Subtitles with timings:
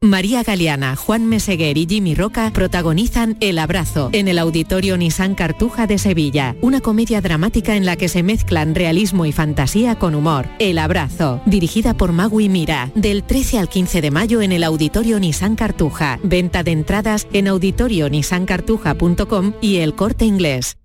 [0.00, 5.88] María Galeana, Juan Meseguer y Jimmy Roca protagonizan El Abrazo en el Auditorio Nissan Cartuja
[5.88, 10.46] de Sevilla, una comedia dramática en la que se mezclan realismo y fantasía con humor.
[10.60, 15.18] El Abrazo, dirigida por Magui Mira, del 13 al 15 de mayo en el Auditorio
[15.18, 16.20] Nissan Cartuja.
[16.22, 20.78] Venta de entradas en auditorionissancartuja.com y el Corte Inglés.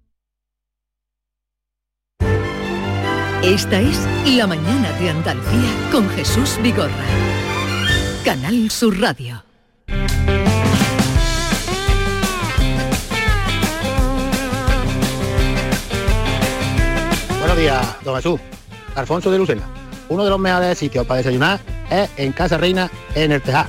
[3.43, 7.42] Esta es La mañana de Andalucía con Jesús Vigorra.
[8.23, 9.43] Canal Sur Radio.
[17.39, 18.39] Buenos días, don Jesús.
[18.95, 19.63] Alfonso de Lucena.
[20.07, 23.67] Uno de los mejores sitios para desayunar es en Casa Reina, en el Tejar.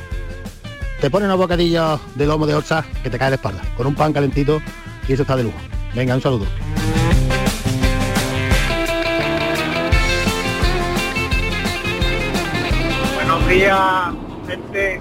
[1.00, 3.96] Te ponen unos bocadillos de lomo de orza que te cae de espalda, con un
[3.96, 4.62] pan calentito
[5.08, 5.58] y eso está de lujo.
[5.94, 6.46] Venga, un saludo.
[13.16, 14.14] Buenos días,
[14.46, 15.00] gente.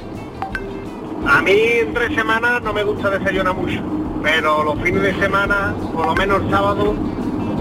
[1.27, 3.81] A mí entre semanas no me gusta desayunar mucho,
[4.21, 6.93] pero los fines de semana, por lo menos el sábado,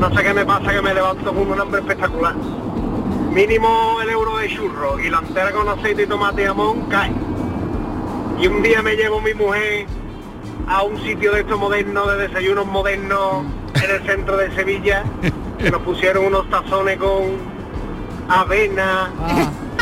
[0.01, 2.35] no sé qué me pasa que me levanto con un hambre espectacular.
[3.33, 7.13] Mínimo el euro de churro y la entera con aceite y tomate y jamón cae.
[8.41, 9.87] Y un día me llevo mi mujer
[10.67, 13.45] a un sitio de estos modernos, de desayunos modernos
[13.83, 15.05] en el centro de Sevilla,
[15.59, 17.53] que nos pusieron unos tazones con
[18.29, 19.11] avena,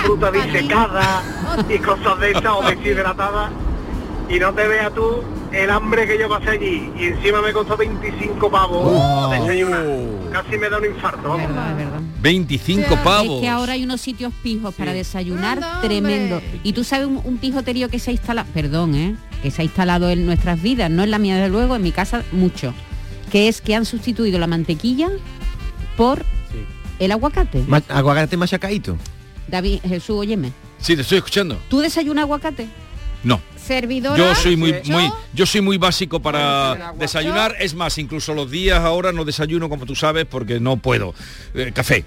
[0.05, 1.23] fruta disecada
[1.69, 3.51] y cosas de esas o deshidratadas.
[4.29, 5.23] Y no te veas tú
[5.53, 6.91] el hambre que yo pasé allí.
[6.97, 9.29] Y encima me costó 25 pavos Oh.
[9.31, 9.85] desayunar.
[10.33, 11.29] Casi me da un infarto.
[11.29, 11.49] vamos.
[12.23, 13.37] 25 pavos.
[13.37, 16.41] Es que ahora hay unos sitios pijos para desayunar Anda, tremendo.
[16.63, 19.17] Y tú sabes un, un pijoterío que se ha instalado, perdón, ¿eh?
[19.43, 21.91] que se ha instalado en nuestras vidas, no en la mía desde luego, en mi
[21.93, 22.75] casa mucho,
[23.33, 25.09] que es que han sustituido la mantequilla
[25.97, 26.25] por
[26.99, 27.65] el aguacate.
[27.67, 28.97] Ma- aguacate machacaíto.
[29.51, 30.53] David, Jesús, óyeme.
[30.79, 31.61] Sí, te estoy escuchando.
[31.69, 32.69] ¿Tú desayunas aguacate?
[33.23, 33.41] No.
[33.63, 34.17] Servidora.
[34.17, 37.55] Yo soy muy, yo- muy, yo soy muy básico para desayunar.
[37.61, 41.15] Es más, incluso los días ahora no desayuno como tú sabes porque no puedo.
[41.55, 42.05] Eh, café.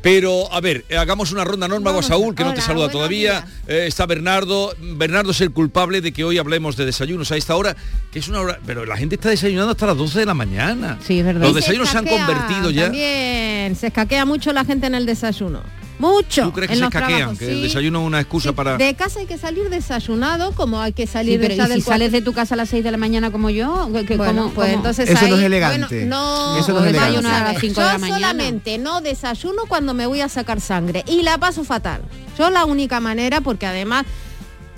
[0.00, 3.44] Pero, a ver, eh, hagamos una ronda norma a Saúl, que no te saluda todavía.
[3.68, 4.74] Eh, está Bernardo.
[4.80, 7.76] Bernardo es el culpable de que hoy hablemos de desayunos a esta hora,
[8.10, 8.58] que es una hora...
[8.66, 10.98] Pero la gente está desayunando hasta las 12 de la mañana.
[11.06, 11.42] Sí, es verdad.
[11.42, 12.84] Los desayunos se han convertido ya...
[12.84, 15.62] También se escaquea mucho la gente en el desayuno.
[15.98, 16.42] Mucho.
[16.44, 17.36] ¿Tú crees que en se los escaquean?
[17.40, 18.76] el desayuno es una excusa para...
[18.76, 21.82] De casa hay que salir desayunado como hay que Sí, salir pero ¿y si del
[21.82, 23.88] sales de tu casa a las 6 de la mañana como yo?
[23.92, 24.78] ¿Qué- qué- Bueno, cómo- pues cómo?
[24.78, 25.78] entonces Eso no es elegante.
[26.00, 27.28] bueno, no, Eso no es vamos elegante.
[27.28, 28.16] A las Yo de la mañana.
[28.18, 32.02] solamente no desayuno cuando me voy a sacar sangre y la paso fatal.
[32.38, 34.04] Yo la única manera, porque además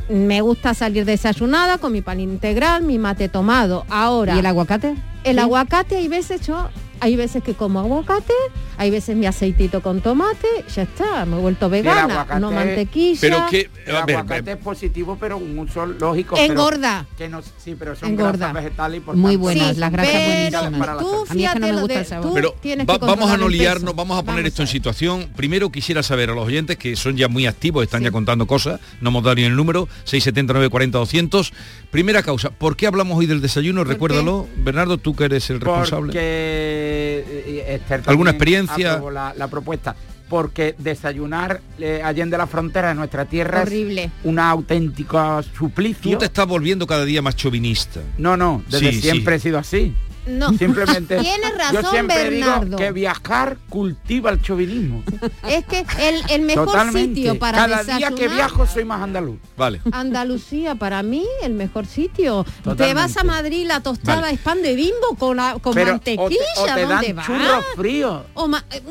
[0.09, 3.87] me gusta salir desayunada con mi pan integral, mi mate tomado.
[3.89, 4.95] Ahora, ¿Y el aguacate?
[5.25, 5.41] el Sí.
[5.41, 6.69] aguacate hay veces yo,
[7.00, 8.33] hay veces que como aguacate,
[8.76, 13.19] hay veces mi aceitito con tomate, ya está, me he vuelto vegana, aguacate- no mantequilla.
[13.21, 13.71] Pero que...
[13.87, 16.37] El A ver, aguacate eh, es positivo, pero un uso lógico.
[16.37, 17.06] Engorda.
[17.11, 18.32] Pero que no, sí, pero son Engorda.
[18.32, 20.99] grasas vegetales y por Muy buenas, Sí, las grasas pero buenísimas.
[20.99, 21.25] tú.
[21.29, 22.29] A mí es que no me gusta de- el sabor.
[22.29, 24.69] tú Pero tienes va- que vamos a no liarnos, vamos a poner Vamos esto en
[24.69, 25.29] situación.
[25.37, 28.81] Primero quisiera saber a los oyentes que son ya muy activos, están ya contando cosas,
[29.00, 31.53] no hemos dado ni el número, 679 40 200.
[31.91, 33.85] Primera causa, ¿por qué hablamos hoy del desayuno?
[33.85, 36.06] Recuérdalo, Bernardo, tú que eres el responsable.
[36.12, 38.63] Porque eh, Esther ¿Alguna experiencia?
[38.69, 39.94] Aprobó La, la propuesta.
[40.28, 44.05] Porque desayunar eh, allende la frontera de nuestra tierra Horrible.
[44.05, 46.12] es un auténtico suplicio.
[46.12, 48.00] Tú te estás volviendo cada día más chauvinista.
[48.19, 49.49] No, no, desde Sí, siempre sí.
[49.49, 49.94] he sido así.
[50.26, 50.53] No.
[50.56, 51.19] Simplemente.
[51.21, 52.65] Tienes Yo razón, siempre Bernardo.
[52.65, 55.03] digo que viajar cultiva el chauvinismo.
[55.47, 57.15] Es que el, el mejor Totalmente.
[57.17, 58.15] sitio para Cada desayunar...
[58.15, 59.38] día que viajo soy más andaluz.
[59.56, 59.81] Vale.
[59.93, 62.44] Andalucía, para mí, el mejor sitio.
[62.44, 62.94] Te Totalmente.
[62.94, 64.35] vas a Madrid, la tostada Vale.
[64.35, 66.29] es pan de bimbo con, la- con Pero o mantequilla.
[66.29, 67.26] te, o te ¿Dónde dan vas?
[67.26, 68.23] churros fríos.
[68.35, 68.82] O eh,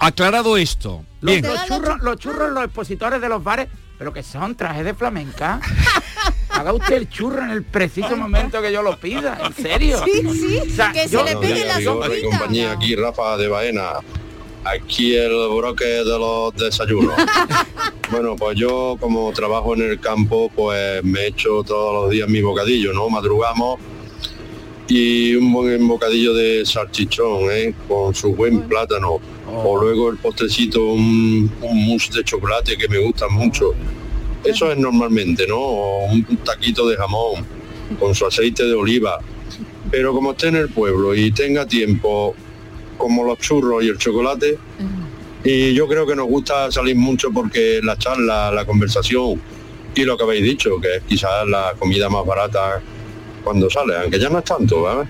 [0.00, 1.04] Aclarado esto.
[1.20, 4.94] Los, los churros, los churros, los expositores de los bares, pero que son trajes de
[4.94, 5.60] flamenca.
[6.60, 10.02] Haga usted el churro en el preciso momento que yo lo pida, en serio.
[10.04, 12.28] Sí, sí, O sea, que se yo- le pegue la sopita.
[12.28, 13.92] compañía, aquí Rafa de Baena.
[14.62, 17.14] Aquí el broque de los desayunos.
[18.10, 22.42] bueno, pues yo como trabajo en el campo, pues me echo todos los días mi
[22.42, 23.08] bocadillo, ¿no?
[23.08, 23.80] Madrugamos
[24.86, 27.74] y un buen bocadillo de salchichón, ¿eh?
[27.88, 29.18] Con su buen plátano.
[29.64, 33.72] O luego el postrecito, un, un mousse de chocolate que me gusta mucho.
[34.44, 35.58] Eso es normalmente, ¿no?
[35.58, 37.44] O un taquito de jamón
[37.98, 39.18] con su aceite de oliva.
[39.90, 42.34] Pero como esté en el pueblo y tenga tiempo,
[42.96, 44.58] como los churros y el chocolate,
[45.42, 49.40] y yo creo que nos gusta salir mucho porque la charla, la conversación
[49.94, 52.80] y lo que habéis dicho, que es quizás la comida más barata
[53.42, 55.08] cuando sale, aunque ya no es tanto, ¿vale?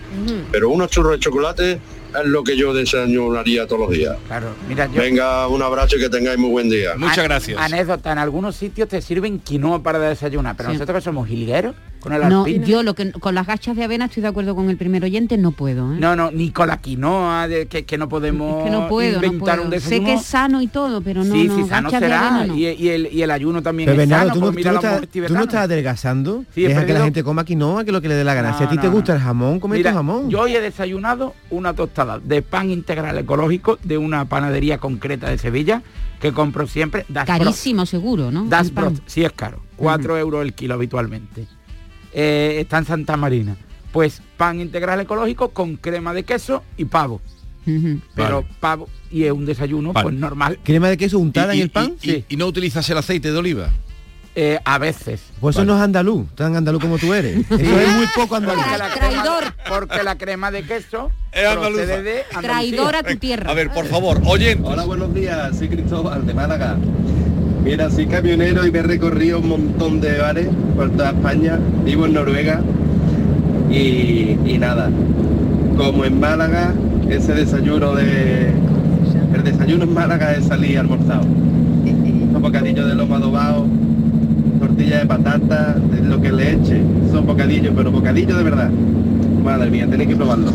[0.51, 1.81] Pero unos churros de chocolate
[2.19, 4.17] es lo que yo desayunaría todos los días.
[4.27, 5.01] Claro, mira, yo...
[5.01, 6.93] Venga, un abrazo y que tengáis muy buen día.
[6.93, 10.75] An- Anécdota, en algunos sitios te sirven quinoa para desayunar, pero Sí.
[10.75, 14.07] nosotros que somos jilgueros, con el No, yo lo que con las gachas de avena
[14.07, 15.93] estoy de acuerdo con el primer oyente, no puedo.
[15.95, 15.97] ¿eh?
[16.01, 19.21] No, no, ni con la quinoa, de que, que no podemos Es que no puedo,
[19.21, 19.69] no inventar puedo.
[19.69, 20.07] un Sé desayuno.
[20.07, 22.29] que es sano y todo, pero no, sí, no, sí, sano será.
[22.39, 22.55] avena no.
[22.57, 24.59] Y, y el, y el ayuno también Pero es Bernardo, sano, tú no, pues tú
[24.59, 26.45] mira no los estás, tú no estás adelgazando.
[26.55, 28.57] Sí, Deja que la gente coma quinoa, que es lo que le dé la gana.
[28.57, 29.19] si a No, ti te gusta no.
[29.19, 30.31] el jamón, come Mira, tu jamón.
[30.31, 35.39] Yo hoy he desayunado una tostada de pan integral ecológico de una panadería concreta de
[35.39, 35.83] Sevilla
[36.21, 37.05] que compro siempre.
[37.09, 37.27] Das.
[37.27, 38.45] Carísimo seguro, ¿no?
[38.45, 38.73] Das.
[38.73, 39.61] Brot, sí es caro.
[39.77, 41.47] 4 euros el kilo habitualmente.
[42.13, 43.57] Eh, está en Santa Marina.
[43.93, 47.21] Pues pan integral ecológico con crema de queso y pavo.
[48.17, 50.03] Pero pavo y es un desayuno Vale.
[50.05, 50.59] pues normal.
[50.65, 51.93] ¿Crema de queso untada ¿Y- en el y- pan?
[52.03, 53.69] y- y no utilizas el aceite de oliva?
[54.35, 55.21] Eh, a veces.
[55.41, 57.39] Pues eso no es andaluz, tan andaluz como tú eres.
[57.51, 58.63] Eso es muy poco andaluz.
[58.65, 62.23] Porque la crema- porque la crema de queso Es procede de.
[62.41, 63.51] Traidor a tu tierra.
[63.51, 64.65] A ver, por favor, oyen.
[64.65, 66.77] Hola, buenos días, soy Cristóbal de Málaga.
[67.65, 71.59] Mira, soy camionero y me he recorrido un montón de bares por toda España.
[71.85, 72.63] Vivo en Noruega
[73.71, 74.91] y, y nada,
[75.77, 76.73] como en Málaga,
[77.09, 78.53] ese desayuno de...
[79.35, 81.23] El desayuno en Málaga es salir almorzado.
[82.33, 83.67] Son bocadillos de lomo adobado,
[84.59, 86.81] tortilla de patata, lo que le eche.
[87.13, 88.71] Son bocadillos, pero bocadillos de verdad.
[89.45, 90.51] Madre mía, tenéis que probarlo.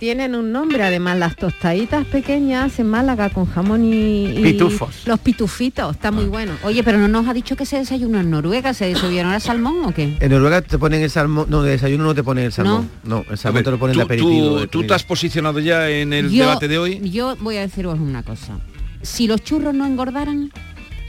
[0.00, 4.28] Tienen un nombre, además, las tostaditas pequeñas en Málaga con jamón y...
[4.28, 5.06] y Pitufos.
[5.06, 6.54] Los pitufitos, está muy bueno.
[6.64, 9.84] Oye, pero no nos ha dicho que se desayunó en Noruega, ¿se desayunó el salmón
[9.84, 10.16] o qué?
[10.18, 12.88] En Noruega te ponen el salmón, no, de desayuno no te ponen el salmón.
[13.04, 14.48] No, el salmón ver, te lo ponen de tú, aperitivo.
[14.54, 17.10] tú- de tú te has posicionado ya en el Yo- debate de hoy.
[17.10, 18.58] Yo voy a deciros una cosa.
[19.02, 20.50] Si los churros no engordaran,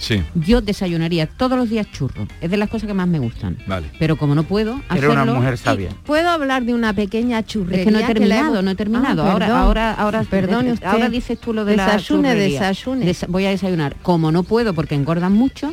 [0.01, 2.27] Sí, yo desayunaría todos los días churros.
[2.41, 3.57] Es de las cosas que más me gustan.
[3.67, 3.87] vale.
[3.99, 5.89] Pero como no puedo Era una hacerlo, mujer sabia.
[6.05, 7.81] ¿Puedo hablar de una pequeña churrería?
[7.81, 9.23] Es que no he terminado, hemos- no he terminado.
[9.23, 9.61] Ah, ahora, perdón.
[9.61, 10.87] ahora, ahora, Perdone usted.
[10.87, 12.59] ahora dices tú lo de la Desayune, churrería.
[12.61, 13.05] desayune.
[13.05, 13.95] Desa- voy a desayunar.
[14.01, 15.71] Como no puedo porque engordan mucho,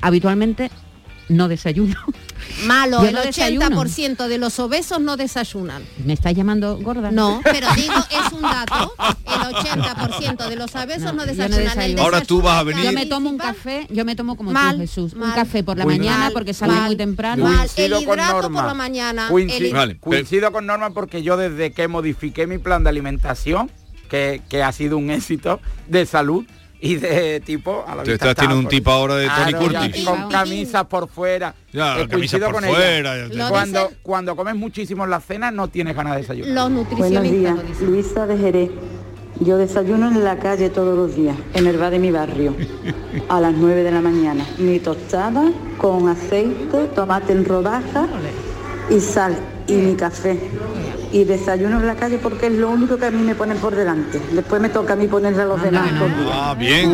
[0.00, 0.70] habitualmente
[1.28, 1.94] no desayuno.
[2.66, 3.66] Malo, Yo el no desayuno.
[3.82, 5.82] 80% de los obesos no desayunan.
[6.04, 7.10] ¿Me estás llamando gorda?
[7.10, 8.94] No, pero digo, es un dato.
[9.26, 11.98] El 80% de los obesos no, desayunan.
[11.98, 14.76] Ahora tú vas a venir- Yo me tomo un café, yo me tomo como Mal,
[14.76, 15.12] tú, Jesús.
[15.14, 17.44] Un café por la Muy mañana mal, porque salgo muy temprano.
[17.44, 17.56] mal.
[17.56, 18.60] Coincido El con hidrato Norma.
[18.60, 22.46] por la mañana, Coinci- el- Vale, pero- coincido con Norma porque yo desde que modifiqué
[22.46, 23.70] mi plan de alimentación,
[24.08, 26.44] que, que ha sido un éxito de salud
[26.80, 28.76] y de tipo a la vista estás teniendo un pues.
[28.76, 30.04] tipo ahora de Tony Claro, ya, Curtis.
[30.04, 31.54] Con camisas por fuera.
[31.72, 36.14] Ya, Eh, por con fuera, Cuando, cuando comes muchísimo en la cena no tienes ganas
[36.14, 36.52] de desayunar.
[36.52, 37.86] Los Buenos nutricionistas días, lo dicen.
[37.90, 38.70] Luisa de Jerez.
[39.40, 42.54] Yo desayuno en la calle todos los días, en el bar de mi barrio,
[43.28, 44.46] a las 9 de la mañana.
[44.56, 48.06] Mi tostada con aceite, tomate en rodaja
[48.88, 50.38] y sal y mi café.
[51.12, 53.74] Y desayuno en la calle porque es lo único que a mí me ponen por
[53.74, 54.20] delante.
[54.32, 55.90] Después me toca a mí ponerle a los demás.
[56.32, 56.90] Ah, bien.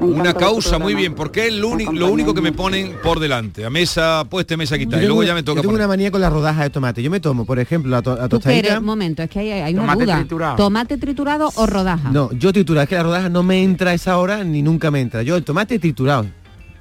[0.00, 3.64] Una causa, muy bien, porque es lo, lo único que me ponen por delante.
[3.64, 4.98] A mesa puesta, mesa Yo quitada.
[4.98, 5.84] Y tengo- luego ya me toca yo tengo poner.
[5.86, 7.02] una manía con las rodajas de tomate.
[7.02, 8.78] Yo me tomo, por ejemplo, la, to- la tostadita.
[8.78, 10.16] un momento, es que hay, hay una Tomate duda.
[10.18, 10.56] triturado.
[10.56, 12.10] ¿Tomate triturado o rodaja?
[12.10, 14.90] No, yo triturado, es que la rodaja no me entra a esa hora ni nunca
[14.90, 15.22] me entra.
[15.22, 16.26] Yo el tomate triturado.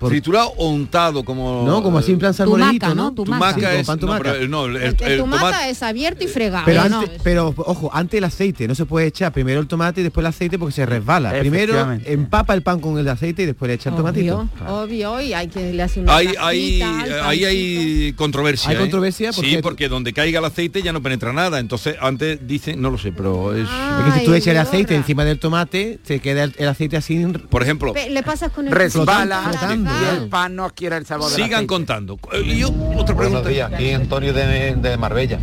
[0.10, 3.14] Triturado o untado como No, como así en plan Tumaca, ¿no?
[3.14, 3.54] Tumaca.
[3.54, 4.34] Sí, es, pan no, tumaca.
[4.34, 6.66] pero, no, el, El, el tomate tomate es abierto y fregado.
[6.66, 7.04] Pero, ¿no?
[7.24, 10.28] pero ojo, antes el aceite, no se puede echar primero el tomate y después el
[10.28, 11.32] aceite porque se resbala.
[11.40, 14.48] Primero empapa el pan con el aceite y después le echa el tomatito.
[14.68, 18.70] Obvio, obvio, y hay que le hace una Hay, hay, ahí hay controversia.
[18.70, 18.80] ¿Hay ¿eh?
[18.80, 19.32] controversia?
[19.32, 21.60] ¿Por Sí, porque donde caiga el aceite ya no penetra nada.
[21.60, 23.64] Entonces antes dicen, no lo sé, pero es.
[23.64, 26.68] Es que si tú Ay, echas el aceite encima del tomate, se queda el, el
[26.68, 27.24] aceite así.
[27.50, 31.06] Por ejemplo, Pe- Le pasas con el Resbala Flotando, y el pan no adquiere el
[31.06, 32.18] sabor sigan contando.
[32.32, 33.42] Eh, Y yo, otra pregunta.
[33.42, 35.40] Buenos días, aquí Antonio de, de Marbella.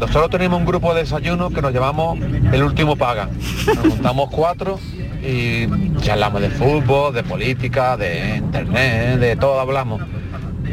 [0.00, 3.28] Nosotros tenemos un grupo de desayuno que nos llamamos El Último Paga.
[3.66, 4.78] Nos juntamos cuatro
[5.22, 5.66] y
[6.00, 10.00] charlamos de fútbol, de política, de internet, de todo hablamos.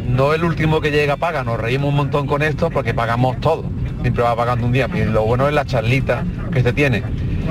[0.07, 3.63] No el último que llega paga, nos reímos un montón con esto porque pagamos todo.
[4.01, 4.89] Siempre va pagando un día.
[4.93, 7.03] Y lo bueno es la charlita que se tiene.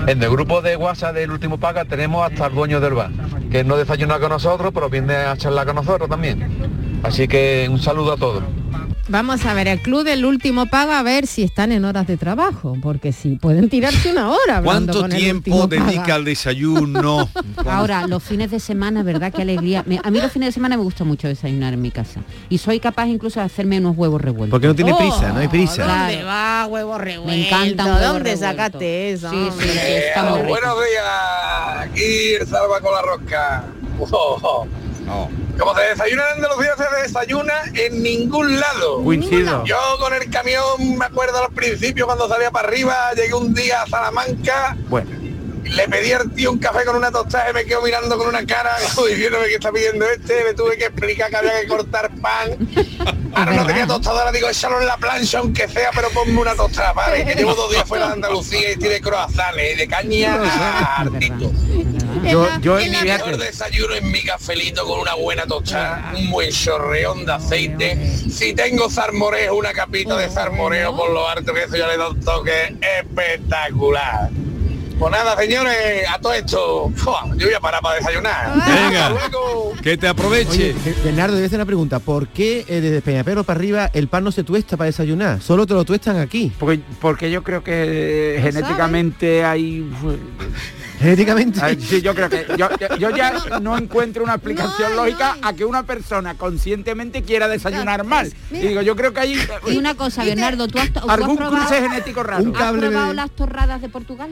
[0.07, 3.11] En el grupo de WhatsApp del último paga tenemos hasta el dueño del bar,
[3.51, 6.47] que no desayuna con nosotros, pero viene a charlar con nosotros también.
[7.03, 8.43] Así que un saludo a todos.
[9.11, 12.19] Vamos a ver, el club del último paga a ver si están en horas de
[12.19, 14.61] trabajo, porque si pueden tirarse una hora.
[14.63, 16.15] ¿Cuánto con tiempo dedica paga.
[16.17, 17.27] al desayuno?
[17.65, 19.33] Ahora, los fines de semana, ¿verdad?
[19.33, 19.83] Qué alegría.
[19.87, 22.21] Me- a mí los fines de semana me gusta mucho desayunar en mi casa.
[22.51, 24.51] Y soy capaz incluso de hacerme unos huevos revueltos.
[24.51, 25.87] Porque no tiene Oh, prisa, no hay prisa.
[25.87, 26.27] ¿Dónde Claro.
[26.27, 27.31] va huevo revuelto?
[27.35, 28.41] Me encanta ¿Dónde revuelto.
[28.41, 29.31] sacaste eso?
[29.31, 29.69] Sí, sí,
[30.09, 30.49] está muy rico.
[30.51, 31.05] Buenos días,
[31.99, 33.65] aquí el Salva con la Rosca.
[34.01, 34.67] Oh.
[35.59, 39.03] Como se desayuna en Andalucía, se desayuna en ningún lado.
[39.03, 39.65] Coincido.
[39.65, 43.83] Yo con el camión, me acuerdo al principio cuando salía para arriba, llegué un día
[43.83, 45.11] a Salamanca, Bueno,
[45.65, 48.45] le pedí al tío un café con una tostada y me quedo mirando con una
[48.47, 48.77] cara
[49.09, 52.57] diciéndome que está pidiendo este, me tuve que explicar que había que cortar pan.
[53.35, 56.95] Ahora no tenía tostadora, digo, échalo en la plancha aunque sea, pero ponme una tostada,
[56.95, 61.01] padre, que llevo dos días fuera de Andalucía y tiene croissants y de caña a
[61.03, 61.53] artito.
[62.25, 63.45] yo, yo en El mi mejor viaje...
[63.45, 68.17] desayuno en mi cafelito con una buena tostada, un buen chorreón de aceite.
[68.31, 72.09] Si tengo zarmoreo, una capita de zarmoreo por lo alto, que eso ya le da
[72.09, 74.31] un toque espectacular.
[74.99, 76.93] Pues nada, señores, a todo esto,
[77.37, 78.53] yo voy a parar para desayunar.
[78.67, 79.07] Venga.
[79.07, 79.73] Hasta luego.
[79.81, 80.75] Que te aproveche.
[80.75, 82.01] Oye, Bernardo, debe hacer una pregunta.
[82.01, 85.41] ¿Por qué eh, desde Peñapero para arriba el pan no se tuesta para desayunar?
[85.41, 86.53] Solo te lo tuestan aquí.
[86.59, 89.89] Porque, porque yo creo que genéticamente hay...
[90.99, 91.61] Genéticamente.
[91.63, 92.45] Ay, Sí, yo creo que
[92.99, 98.33] yo, ya no encuentro una explicación lógica a que una persona conscientemente quiera desayunar mal.
[98.51, 101.37] Y digo, yo creo que hay Y una cosa, Bernardo, ¿tú has, tú has algún
[101.37, 102.43] probado, cruce genético raro.
[102.43, 104.31] Un has de- probado las torradas de Portugal?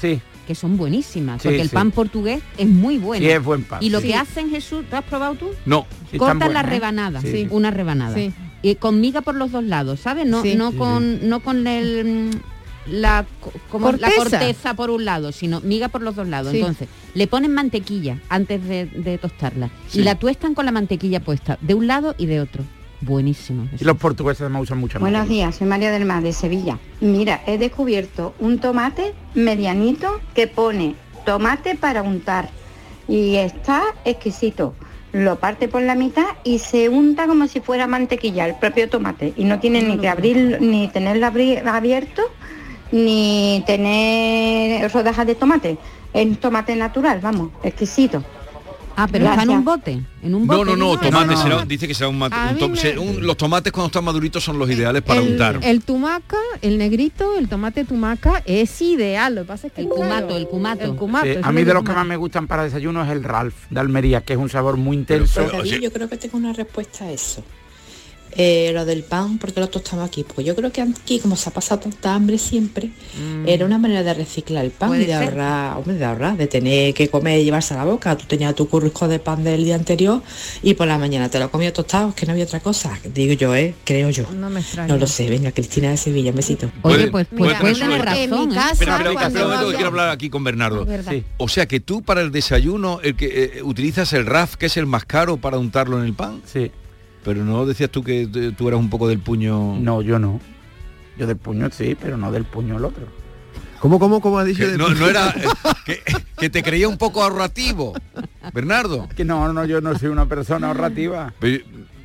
[0.00, 1.74] Sí, Que son buenísimas, Sí, porque el sí.
[1.74, 3.24] pan portugués es muy bueno.
[3.24, 3.82] sí es buen pan.
[3.82, 4.08] Y lo Sí.
[4.08, 5.48] que hacen, Jesús, ¿tú has probado tú?
[5.64, 5.86] No.
[6.18, 6.64] Cortas la ¿eh?
[6.64, 8.14] rebanada, una rebanada.
[8.14, 8.32] Sí.
[8.60, 10.26] Y con miga por los dos lados, ¿sabes?
[10.26, 10.54] No, Sí.
[10.54, 13.24] no con, no con el mm, la
[13.70, 14.10] Corteza.
[14.16, 16.52] corteza por un lado, sino miga por los dos lados.
[16.52, 16.58] Sí.
[16.58, 20.00] Entonces, le ponen mantequilla antes de, de tostarla Sí.
[20.00, 22.62] y la tuestan con la mantequilla puesta de un lado y de otro.
[23.00, 23.68] Buenísimo.
[23.78, 25.10] Y los portugueses me usan mucho más.
[25.10, 26.78] Buenos días, soy María del Mar de Sevilla.
[27.00, 32.48] Mira, he descubierto un tomate medianito que pone tomate para untar
[33.08, 34.74] y está exquisito.
[35.12, 39.32] Lo parte por la mitad y se unta como si fuera mantequilla el propio tomate
[39.36, 42.22] y no tiene ni que abrir ni tenerlo abierto
[42.90, 45.78] ni tener rodajas de tomate.
[46.12, 48.24] Es tomate natural, vamos, exquisito.
[48.96, 49.58] Ah, pero está en Gracias.
[49.58, 50.58] un bote, en un bote.
[50.70, 51.42] No, no, no, tomate, no.
[51.42, 53.72] será- dice que será un, mate- A un mí to- me- se- un- los tomates
[53.72, 55.58] cuando están maduritos son los ideales para el, untar.
[55.62, 59.34] el tumaca, el negrito, el tomate tumaca es ideal.
[59.34, 60.84] Lo que pasa es que El claro, cumato, el cumato.
[60.84, 61.26] El cumato.
[61.26, 63.80] Eso a mí de los que más me gustan para desayuno es el Ralph de
[63.80, 65.44] Almería, que es un sabor muy intenso.
[65.50, 67.42] pero- yo creo que tengo una respuesta a eso.
[68.36, 70.24] Eh, lo del pan, ¿por qué lo tostamos aquí?
[70.24, 72.90] Porque yo creo que aquí, como se ha pasado tanta hambre siempre,
[73.46, 75.14] era una manera de reciclar el pan y de ser.
[75.28, 78.16] ahorrar, hombre, de ahorrar, de tener que comer y llevarse a la boca.
[78.16, 80.22] Tú tenías tu currisco de pan del día anterior
[80.62, 82.98] y por la mañana te lo comías tostado, es que no había otra cosa.
[83.14, 83.74] Digo yo, ¿eh?
[83.84, 84.24] Creo yo.
[84.32, 84.92] No me extraña.
[84.92, 86.70] No lo sé, venga, Cristina de Sevilla, un besito.
[86.82, 88.22] Oye, pues, pues puede tener tener suerte.
[88.24, 88.52] En mi razón.
[88.52, 89.14] ¿eh?
[89.14, 90.86] casa, un momento, que había- quiero hablar aquí con Bernardo.
[91.08, 91.24] Sí.
[91.36, 94.76] O sea que tú para el desayuno el que eh, utilizas el RAF, que es
[94.76, 96.42] el más caro para untarlo en el pan.
[96.50, 96.70] Sí.
[97.24, 98.26] Pero no decías tú que
[98.56, 99.76] tú eras un poco del puño.
[99.80, 100.40] No, yo no.
[101.18, 103.06] Yo del puño sí, pero no del puño el otro.
[103.80, 104.64] ¿Cómo, cómo, cómo ha dicho?
[104.64, 105.44] Que no, no era eh,
[105.84, 106.02] que,
[106.38, 107.92] que te creía un poco ahorrativo,
[108.52, 109.08] Bernardo.
[109.14, 111.34] Que no, no, yo no soy una persona ahorrativa.
[111.38, 111.64] Pero,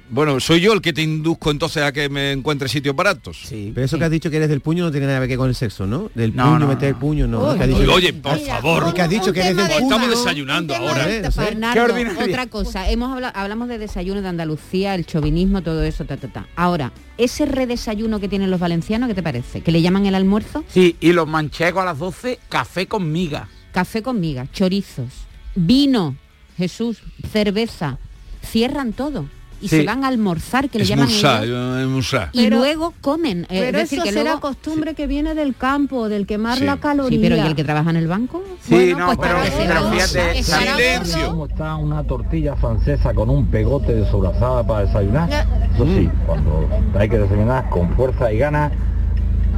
[0.10, 3.38] bueno, soy yo el que te induzco entonces a que me encuentre sitios baratos.
[3.46, 3.72] Sí.
[3.74, 5.50] Pero eso que has dicho que eres del puño no tiene nada que ver con
[5.50, 6.10] el sexo, ¿no?
[6.16, 7.00] Del No, puño, no, meter el no.
[7.00, 7.54] puño, no.
[7.56, 8.84] Que Oye, dicho- oye, por Mira, favor.
[8.86, 9.86] Porque has dicho que eres del de- puño.
[9.86, 11.06] Estamos desayunando ahora.
[11.08, 11.40] de- sé.
[11.42, 16.18] Bernardo, otra cosa, hemos hablado, hablamos de desayuno de Andalucía, el chauvinismo, todo eso, ta,
[16.18, 16.48] ta, ta.
[16.56, 19.62] Ahora, ese redesayuno que tienen los valencianos, ¿qué te parece?
[19.62, 23.48] Que le llaman el almuerzo, Sí, y los manchegos a las 12, café con miga.
[23.72, 25.10] café con migas, chorizos,
[25.56, 26.16] vino,
[26.58, 26.98] Jesús,
[27.32, 27.98] cerveza,
[28.44, 29.26] cierran todo
[29.62, 29.78] y Sí.
[29.80, 33.44] se van a almorzar, que le llaman y Pero- luego comen.
[33.44, 34.40] eh, Pero es decir, eso que será luego...
[34.42, 36.64] costumbre que viene del campo, del quemar Sí.
[36.66, 37.18] la caloría.
[37.18, 38.44] Sí, pero ¿y el que trabaja en el banco?
[38.62, 41.28] Sí, Bueno, no, pues pero, pero fíjate, Silencio.
[41.30, 45.30] ¿Cómo está una tortilla francesa con un pegote de sobrasada para desayunar?
[45.76, 48.72] Eso sí, cuando hay que desayunar con fuerza y ganas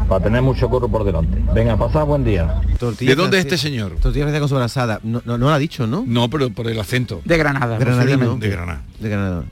[0.07, 1.37] para tener mucho curro por delante.
[1.53, 2.61] Venga, pasad buen día.
[2.99, 3.95] ¿De dónde es este señor?
[4.01, 4.99] Tortilla francesa con sobrasada.
[5.03, 6.03] No, no, no lo ha dicho, ¿no?
[6.05, 7.21] No, pero por el acento.
[7.23, 7.77] de Granada.
[7.77, 8.35] Granadino.
[8.35, 8.81] De Granada.
[8.99, 9.43] De Granada.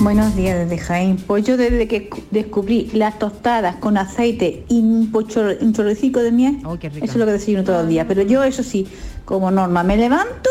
[0.00, 1.16] Buenos días desde Jaén.
[1.16, 6.20] Pues yo desde que cu- descubrí las tostadas con aceite y un, pocho- un chorricico
[6.20, 8.06] de miel, Oh, eso es lo que desayuno todos los días.
[8.08, 8.86] Pero yo eso sí,
[9.24, 10.50] como norma, me levanto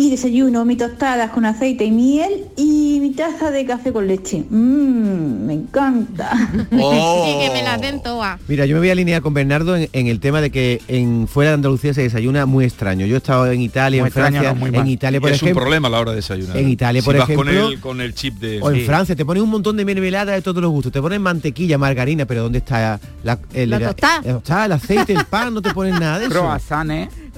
[0.00, 4.44] y desayuno mis tostadas con aceite y miel y mi taza de café con leche.
[4.48, 6.30] Mmm, me encanta.
[6.72, 7.26] Oh.
[7.30, 8.40] Sí, que me las den todas.
[8.48, 11.28] Mira, yo me voy a alinear con Bernardo en, en el tema de que en
[11.28, 13.04] fuera de Andalucía se desayuna muy extraño.
[13.04, 14.86] Yo he estado en Italia, Muy en Francia, extraño, no, muy en.
[14.86, 16.56] Italia, por es ejemplo, un problema a la hora de desayunar.
[16.56, 18.58] En Italia, Si por vas con el, con el chip de...
[18.62, 18.86] o en Sí.
[18.86, 20.92] Francia te ponen un montón de mermelada de todos los gustos.
[20.92, 24.22] Te ponen mantequilla, margarina, pero ¿dónde está la, el, La tostada.
[24.24, 25.52] la tostada, el aceite, el pan?
[25.52, 26.56] No te ponen nada de eso.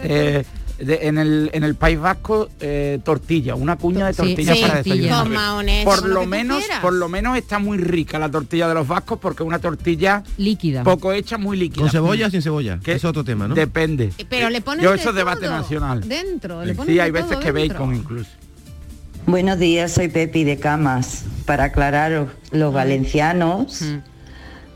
[0.04, 0.44] Eh,
[0.84, 4.82] de- en, el, en el País Vasco, eh, tortilla, una cuña de tortilla sí, para
[4.82, 5.26] desayunar.
[5.84, 6.80] Por lo menos, quieras.
[6.80, 10.22] por lo menos está muy rica la tortilla de los vascos porque es una tortilla
[10.36, 10.82] Líquida.
[10.84, 11.82] poco hecha, muy líquida.
[11.82, 12.78] ¿Con cebolla o sin cebolla?
[12.82, 13.54] Que es otro tema, ¿no?
[13.54, 14.12] Depende.
[14.28, 16.06] Pero le ponen Yo eso es debate todo nacional.
[16.06, 17.78] Dentro, le ponen Sí, hay veces todo que dentro.
[17.80, 18.30] bacon incluso.
[19.26, 21.24] Buenos días, soy Pepi de Camas.
[21.46, 23.96] Para aclararos, los valencianos mm,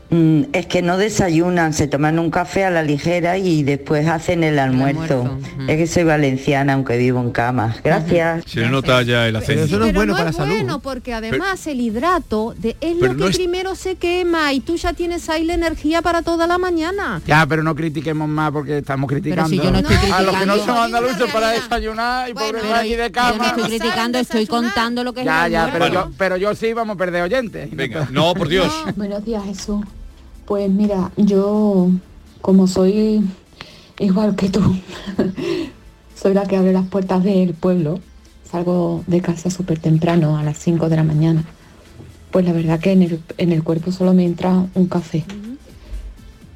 [0.09, 4.57] es que no desayunan, se toman un café a la ligera y después hacen el
[4.59, 5.37] almuerzo.
[5.67, 7.81] Es que soy valenciana, aunque vivo en Camas.
[7.83, 8.43] Gracias.
[8.47, 9.63] Se le nota ya el acento.
[9.63, 10.55] eso no es bueno no para es la salud.
[10.57, 14.61] bueno porque además el hidrato de, es lo que no es- primero se quema y
[14.61, 17.21] tú ya tienes ahí la energía para toda la mañana.
[17.27, 20.45] Ya, pero no critiquemos más porque estamos criticando si yo no estoy a los que
[20.45, 23.45] no somos andaluces para desayunar y Bueno, pobres pero aquí de Yo no cama.
[23.47, 26.95] estoy criticando, estoy contando lo que es Ya, el ya, yo, pero yo sí vamos
[26.95, 27.69] a perder oyentes.
[27.75, 28.71] Venga, no, por Dios.
[28.95, 29.81] Buenos días, Jesús.
[30.47, 31.91] Pues mira, yo
[32.39, 33.21] como soy
[33.99, 34.61] igual que tú,
[36.15, 37.99] soy la que abre las puertas del pueblo,
[38.49, 41.43] salgo de casa súper temprano, a las 5 de la mañana.
[42.31, 45.25] Pues la verdad que en el, en el cuerpo solo me entra un café.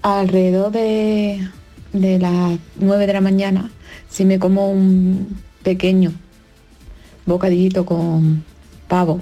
[0.04, 1.46] Alrededor de,
[1.92, 3.72] de las 9 de la mañana,
[4.10, 6.14] si me como un pequeño
[7.26, 8.46] bocadillito con
[8.88, 9.20] pavo,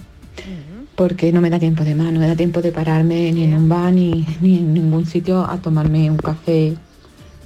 [0.99, 3.53] porque no me da tiempo de más, no me da tiempo de pararme ni en
[3.53, 6.75] un bar ni, ni en ningún sitio a tomarme un café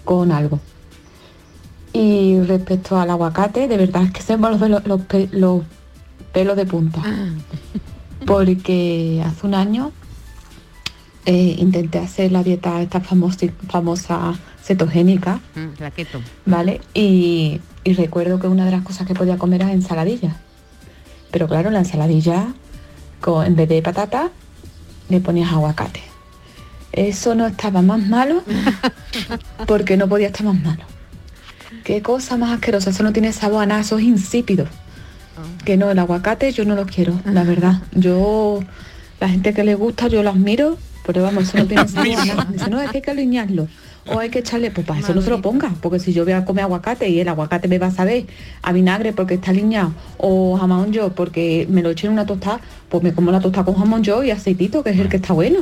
[0.04, 0.60] con algo.
[1.94, 5.62] Y respecto al aguacate, de verdad es que se me los, los, los pe- los
[6.32, 7.04] pelos de punta.
[8.26, 9.92] Porque hace un año
[11.28, 16.22] eh, intenté hacer la dieta esta famosa, famosa cetogénica, Mm, la keto.
[16.48, 16.82] ¿vale?
[16.96, 20.38] Y, y recuerdo que una de las cosas que podía comer era ensaladilla.
[21.30, 22.48] Pero claro, la ensaladilla,
[23.24, 24.30] con, en vez de patata,
[25.08, 26.02] le ponías aguacate.
[26.92, 28.44] Eso no estaba más malo
[29.66, 30.84] porque no podía estar más malo.
[31.86, 34.68] Qué cosa más asquerosa, eso no tiene sabor a nada, eso es insípido.
[35.64, 37.82] Que no, el aguacate yo no lo quiero, la verdad.
[37.94, 38.60] Yo,
[39.22, 42.26] la gente que le gusta, yo lo admiro, pero vamos, eso no tiene sabor a
[42.26, 42.48] nada.
[42.52, 43.70] Dice, no, es que hay que alinearlo.
[44.06, 46.34] O hay que echarle, pues para eso no se lo ponga, porque si yo voy
[46.34, 48.26] a comer aguacate y el aguacate me va a saber
[48.62, 52.60] a vinagre porque está alineado, o jamón yo porque me lo eché en una tostada,
[52.90, 55.34] pues me como la tostada con jamón yo y aceitito, que es el que está
[55.34, 55.60] bueno.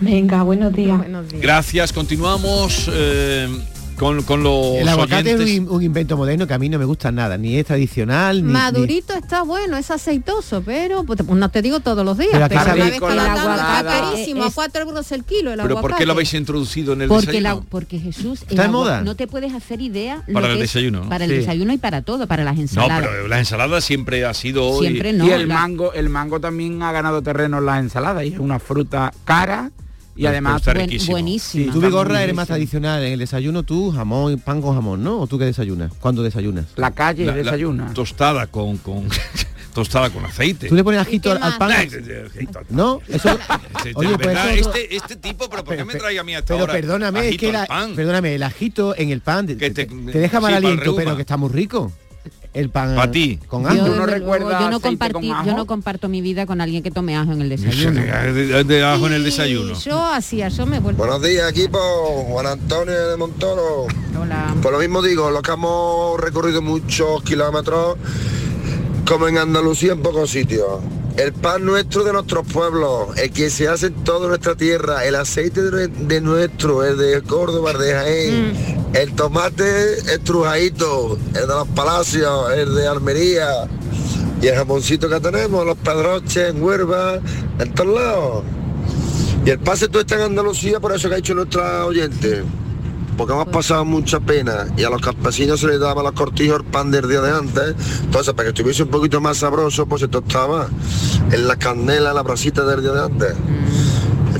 [0.00, 1.00] Venga, buenos días.
[1.40, 3.48] Gracias, continuamos eh,
[3.98, 5.48] con, con los El aguacate oyentes.
[5.50, 8.38] es un, un invento moderno que a mí no me gusta nada, ni es tradicional,
[8.38, 8.48] ni...
[8.48, 12.46] ni- Madurito está bueno, es aceitoso, pero pues, no te digo todos los días, Pero
[12.62, 15.52] una vez Con que la lo dan, está carísimo, a es- 4 euros el kilo
[15.52, 15.98] el Pero ¿por aguacate.
[16.02, 17.54] qué lo habéis introducido en el Porque, desayuno?
[17.54, 19.02] la- porque Jesús, ¿Está de agua- moda?
[19.02, 21.08] no te puedes hacer idea lo Para que el es- desayuno, ¿no?
[21.08, 21.36] Para el Sí.
[21.36, 23.06] desayuno y para todo, para las No, ensaladas.
[23.08, 26.40] pero la ensalada siempre ha sido hoy- Siempre no, y el la- mango, el mango
[26.40, 29.70] también ha ganado terreno en las ensaladas y es una fruta cara
[30.14, 31.64] y además está buen- buenísima.
[31.64, 35.20] Sí, tú Vigorra eres más tradicional en el desayuno, tú jamón, pan con jamón, ¿no?
[35.20, 35.92] ¿O tú qué desayunas?
[36.00, 36.66] ¿Cuándo desayunas?
[36.76, 39.08] La calle La- la tostada con, con
[39.74, 40.68] tostada con aceite.
[40.68, 41.72] ¿Tú le pones ajito al, al pan?
[42.70, 43.00] ¿No?
[43.08, 43.30] Eso...
[43.76, 46.34] Este, Oye, de pues eso este, este tipo, pero ¿por qué me trae a mí
[46.34, 46.72] hasta Pero ahora?
[46.72, 47.94] perdóname, es que la- pan?
[47.96, 51.36] perdóname, el ajito en el pan te, te- te deja mal aliento, pero que está
[51.36, 51.90] muy rico.
[52.54, 53.38] El pan Pa' ti.
[53.48, 53.76] con Yo, ajo.
[54.06, 57.32] desde luego, yo no compartí, yo no comparto mi vida con alguien que tome ajo
[57.32, 58.00] en el desayuno.
[58.32, 59.72] De, de ajo en el desayuno.
[59.78, 60.98] Yo hacía, yo me vuelvo.
[60.98, 61.78] Buenos días equipo,
[62.28, 63.86] Juan Antonio de Montoro.
[64.20, 64.54] Hola.
[64.62, 67.96] Por lo mismo digo, los que hemos recorrido muchos kilómetros,
[69.06, 70.80] como en Andalucía en pocos sitios.
[71.16, 75.14] El pan nuestro de nuestros pueblos, el que se hace en toda nuestra tierra, el
[75.14, 81.46] aceite de, de nuestro, el de Córdoba, el de Jaén, el tomate estrujadito, el de
[81.46, 83.68] los palacios, el de Almería,
[84.40, 87.20] y el jamoncito que tenemos, los pedroches en Huerva,
[87.58, 88.44] en todos lados.
[89.44, 92.42] Y el pase todo está en Andalucía, por eso que ha hecho nuestra oyente.
[93.22, 96.64] Porque hemos pasado mucha pena y a los campesinos se les daba los cortijos el
[96.64, 97.76] pan del día de antes.
[98.02, 100.66] Entonces, para que estuviese un poquito más sabroso, pues se tostaba
[101.30, 103.34] en la candela, la brasita del día de antes.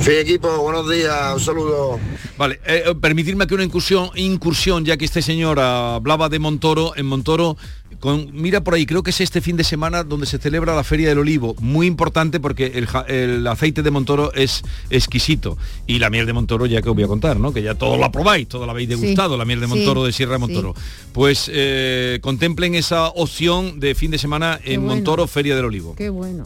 [0.02, 2.00] Fin, equipo, buenos días, un saludo.
[2.36, 6.96] Vale, eh, eh, permitirme que una incursión, incursión, ya que este señor hablaba de Montoro,
[6.96, 7.56] en Montoro,
[8.00, 10.82] con, mira por ahí, creo que es este fin de semana donde se celebra la
[10.82, 15.56] Feria del Olivo, muy importante porque el, aceite de Montoro es exquisito.
[15.86, 17.52] Y la miel de Montoro, ya que os voy a contar, ¿no?
[17.52, 18.96] Que ya todos la probáis, todos la habéis Sí.
[18.96, 20.06] degustado, la miel de Montoro Sí.
[20.06, 20.74] de Sierra de Montoro.
[21.12, 24.96] Pues eh, contemplen esa opción de fin de semana en bueno.
[24.96, 25.94] Montoro, Feria del Olivo.
[25.94, 26.42] Qué bueno.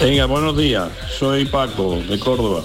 [0.00, 0.88] Venga, buenos días.
[1.18, 2.62] Soy Paco, de Córdoba.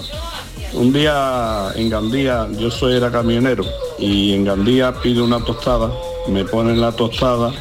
[0.72, 3.64] Un día en Gandía, yo soy era camionero,
[3.98, 5.90] y en Gandía pido una tostada,
[6.28, 7.52] me ponen la tostada,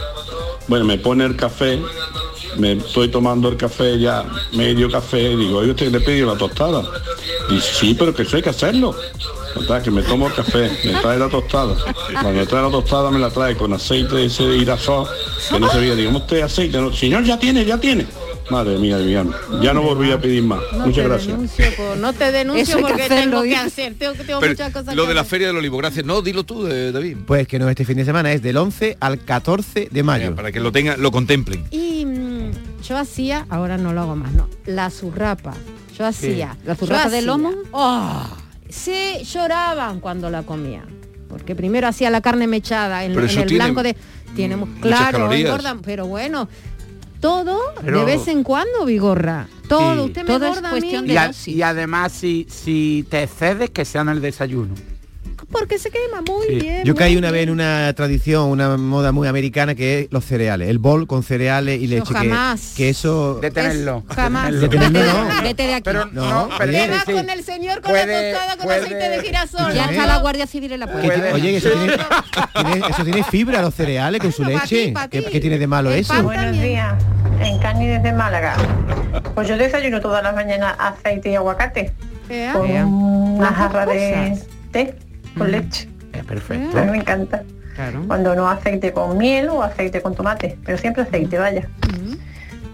[0.68, 1.80] bueno, me pone el café,
[2.58, 6.84] me estoy tomando el café ya, medio café, digo, oye, usted le pidió la tostada.
[7.50, 8.96] Y sí, pero que eso hay que hacerlo.
[9.84, 11.76] Que me tomo el café, me trae la tostada.
[12.12, 15.08] Cuando me trae la tostada me la trae con aceite de girasol,
[15.50, 15.96] que no se veía.
[15.96, 16.78] Digo, usted aceite?
[16.78, 18.06] No, señor, ya tiene, ya tiene.
[18.50, 19.36] Madre mía, alma.
[19.62, 20.60] Ya no volví a pedir más.
[20.74, 21.28] No Muchas gracias.
[21.28, 23.96] denuncio, no te denuncio Eso hay que porque hacerlo, tengo que hacer.
[23.96, 25.30] Tengo, tengo Pero muchas cosas lo que de la hacer.
[25.30, 26.06] Feria del Olivo, gracias.
[26.06, 27.18] No, dilo tú, eh, David.
[27.26, 30.36] Pues que no este fin de semana es del 11 al 14 de mayo.
[30.36, 31.66] Para que lo tengan, lo contemplen.
[31.72, 35.54] Y mm, yo hacía, ahora no lo hago más, no, la zurrapa.
[35.98, 36.58] Yo hacía.
[36.66, 37.52] ¿La zurrapa de lomo?
[37.72, 38.26] ¡Oh!
[38.70, 40.86] se lloraban cuando la comían.
[41.30, 43.96] Porque primero hacía la carne mechada en, el tiene blanco de.
[44.36, 45.50] Tiene, claro, calorías.
[45.50, 46.48] engordan, pero bueno.
[47.20, 49.48] Todo Pero- de vez en cuando, Vigorra.
[49.68, 50.00] Todo, Sí.
[50.10, 50.80] usted me Todo es engorda a mí.
[50.80, 54.76] cuestión Y, a- y además si, si te excedes que sea en el desayuno.
[55.52, 56.56] Porque se quema muy Sí.
[56.56, 56.84] bien.
[56.86, 57.50] Yo muy caí una vez bien.
[57.50, 61.82] en una tradición, una moda muy americana que es los cereales, el bol con cereales
[61.82, 62.14] y leche.
[62.14, 62.74] jamás.
[62.76, 63.36] Que, eso...
[63.36, 64.04] De tenerlo.
[64.16, 64.52] Jamás.
[64.54, 65.42] De tenerlo, no.
[65.44, 65.84] Vete de aquí.
[65.84, 66.50] Pero no,
[67.06, 67.12] sí.
[67.14, 69.74] con el señor con Puede- la tostada con puede- aceite de girasol.
[69.74, 69.92] Ya ¿Eh?
[69.92, 71.34] está la Guardia Civil en la puerta.
[71.34, 71.94] oye, eso tiene,
[72.74, 74.92] tiene- eso tiene fibra los cereales con su Bueno, pa' ti, leche.
[74.94, 75.32] pa' ¿Qué, ti.
[75.32, 76.22] qué tiene de malo El eso?
[76.24, 76.94] Buenos días,
[77.42, 78.56] en Cani desde Málaga.
[79.34, 81.94] Pues yo desayuno todas las mañanas aceite y aguacate
[82.54, 84.40] con una jarra de
[84.72, 84.96] té
[85.38, 85.90] con leche.
[86.14, 86.78] Es perfecto.
[86.78, 87.44] A mí me encanta.
[87.76, 88.04] Claro.
[88.08, 91.68] Cuando no aceite con miel o aceite con tomate, pero siempre aceite, vaya.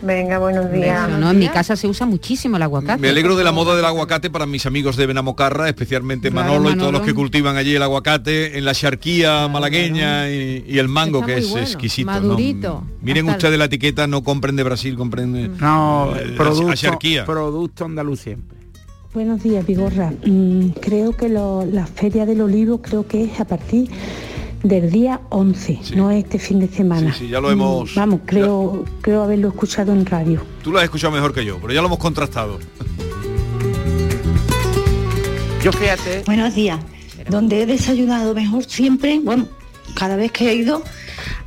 [0.01, 1.09] Venga, buenos días.
[1.09, 2.99] Eso, no, en mi casa se usa muchísimo el aguacate.
[2.99, 6.71] Me alegro de la moda del aguacate para mis amigos de Benamocarra, especialmente Claro, Manolo,
[6.71, 10.87] y todos los que cultivan allí el aguacate, en la charquía malagueña y, y el
[10.87, 12.19] mango, Está que es bueno, exquisito.
[12.19, 12.87] ¿no?
[13.01, 16.33] Miren Hasta ustedes la etiqueta, no compren de Brasil, compren de No, eh,
[17.25, 18.57] producto andaluz siempre.
[19.13, 20.13] Buenos días, Vigorra.
[20.25, 23.89] Mm, creo que lo- la Feria del Olivo creo que es a partir
[24.63, 27.11] del día 11, no este fin de semana.
[27.13, 30.41] Sí, sí, ya lo hemos- Mm, Vamos, creo, creo haberlo escuchado en radio.
[30.63, 32.59] Tú lo has escuchado mejor que yo, pero ya lo hemos contrastado.
[35.63, 36.79] Yo fíjate, Buenos días.
[37.29, 39.47] Donde he desayunado mejor siempre, bueno,
[39.93, 40.81] cada vez que he ido,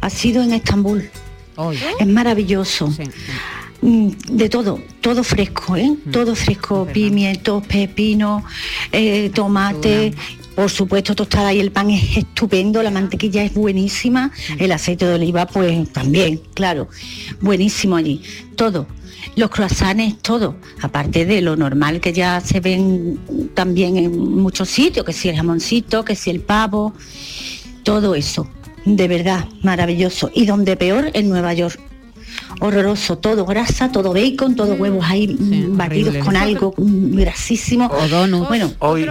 [0.00, 1.08] ha sido en Estambul.
[1.56, 1.78] Hoy.
[2.00, 2.92] Es maravilloso.
[3.84, 5.94] De todo, todo fresco, ¿eh?
[6.10, 8.42] Todo fresco, pimientos, pepinos,
[8.90, 10.14] eh, tomate,
[10.54, 15.16] por supuesto tostada y el pan es estupendo, la mantequilla es buenísima, el aceite de
[15.16, 16.88] oliva pues también, claro,
[17.42, 18.22] buenísimo allí,
[18.56, 18.86] todo.
[19.36, 23.18] Los croissants, todo, aparte de lo normal que ya se ven
[23.52, 26.94] también en muchos sitios, que si el jamoncito, que si el pavo,
[27.82, 28.48] todo eso,
[28.86, 30.30] de verdad, maravilloso.
[30.34, 31.78] Y donde peor, en Nueva York.
[32.60, 36.20] Horroroso, todo grasa, todo bacon, todo huevos ahí mm, batidos horrible.
[36.20, 37.86] con algo mm, grasísimo.
[37.86, 38.48] O donuts.
[38.48, 39.06] Bueno, hoy,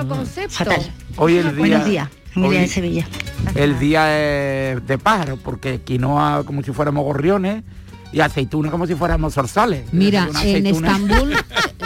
[0.50, 0.82] fatal.
[1.18, 3.08] hoy el día, Buenos días, hoy de Sevilla.
[3.56, 7.64] el día es de pájaro, porque quinoa como si fuéramos gorriones
[8.12, 9.92] y aceituna como si fuéramos zorzales.
[9.92, 11.34] Mira, en Estambul,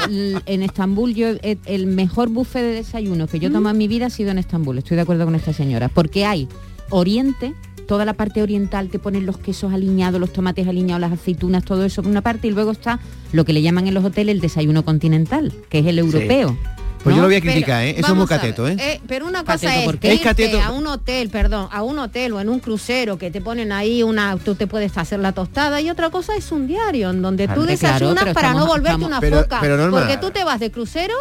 [0.46, 4.08] en Estambul yo he- el mejor buffet de desayuno que yo tomo en mi vida
[4.08, 4.78] ha sido en Estambul.
[4.78, 6.48] Estoy de acuerdo con esta señora, porque hay
[6.90, 7.54] Oriente,
[7.88, 11.84] toda la parte oriental te ponen los quesos aliñados, los tomates aliñados, las aceitunas, todo
[11.86, 13.00] eso por una parte y luego está
[13.32, 16.58] lo que le llaman en los hoteles el desayuno continental, que es el europeo.
[17.04, 17.28] Pues yo ¿no?
[17.28, 17.96] lo voy a Pero, criticar, ¿eh?
[17.98, 19.00] Eso es muy cateto, ver, ¿eh?
[19.08, 20.58] pero una cosa Cateto, es que Es cateto.
[20.58, 23.72] irte a un hotel, perdón, a un hotel o en un crucero que te ponen
[23.72, 27.22] ahí una, tú te puedes hacer la tostada y otra cosa es un diario en
[27.22, 29.60] donde tú claro, desayunas para no volverte estamos- una Pero- foca.
[29.62, 31.14] pero, porque tú te vas de crucero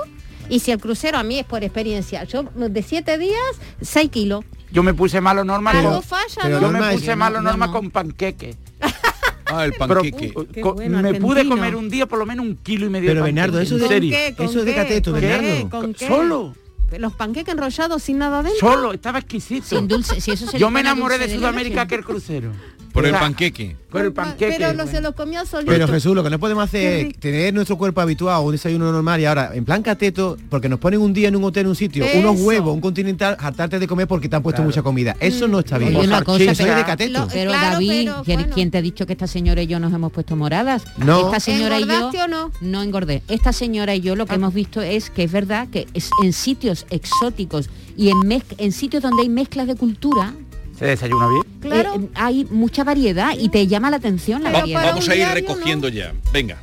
[0.49, 3.37] y si el crucero a mí es por experiencia, yo de siete días,
[3.81, 4.45] seis kilos.
[4.77, 7.67] Yo me puse malo norma Algo con, falla, pero yo me puse malo no- norma
[7.69, 7.73] no.
[7.73, 8.55] con panqueque.
[9.49, 10.33] Ah, el Pero, panqueque.
[10.35, 12.91] uh, Qué co- bueno, me pude comer un día por lo menos un kilo y
[12.91, 14.11] medio Pero de Bernardo, eso de- serio.
[14.11, 14.35] ¿Qué?
[14.37, 15.71] ¿Con Eso es de cateto, ¿Con Bernardo.
[15.71, 16.09] ¿Con qué?
[16.09, 16.53] Solo,
[16.99, 18.69] Los panqueques enrollados sin nada dentro.
[18.69, 19.65] solo, estaba exquisito.
[19.65, 22.51] Sin dulce, si eso se Yo me enamoré de de Sudamérica que el crucero.
[22.97, 23.77] Por el panqueque.
[23.91, 24.55] Por el panqueque.
[24.59, 25.71] Pero lo, se los comía solito.
[25.71, 28.91] Pero Jesús, lo que no podemos hacer es tener nuestro cuerpo habituado a un desayuno
[28.91, 31.69] normal y ahora en plan cateto, porque nos ponen un día en un hotel, en
[31.69, 35.17] un sitio, unos huevos, un continental, hartarte de comer porque te han puesto mucha comida.
[35.21, 35.95] Eso no está bien.
[35.97, 37.13] Oye, una cosa, pero- de cateto.
[37.21, 38.55] Lo- Pero Claro, David, pero, ¿quién, bueno.
[38.55, 40.85] quién te ha dicho que esta señora y yo nos hemos puesto moradas?
[40.99, 41.27] No.
[41.27, 42.51] Esta señora y yo ¿Engordaste o no?
[42.61, 43.23] no engordé.
[43.29, 44.37] Esta señora y yo lo que Ah.
[44.37, 48.17] hemos visto es que es verdad que es en sitios exóticos y en,
[48.59, 50.35] en sitios donde hay mezclas de cultura
[50.79, 51.43] ¿Se desayuna bien?
[51.61, 51.95] Claro.
[51.97, 54.85] eh, hay mucha variedad y te llama la atención la Va- variedad.
[54.85, 56.13] vamos a ir recogiendo ya.
[56.33, 56.59] Venga.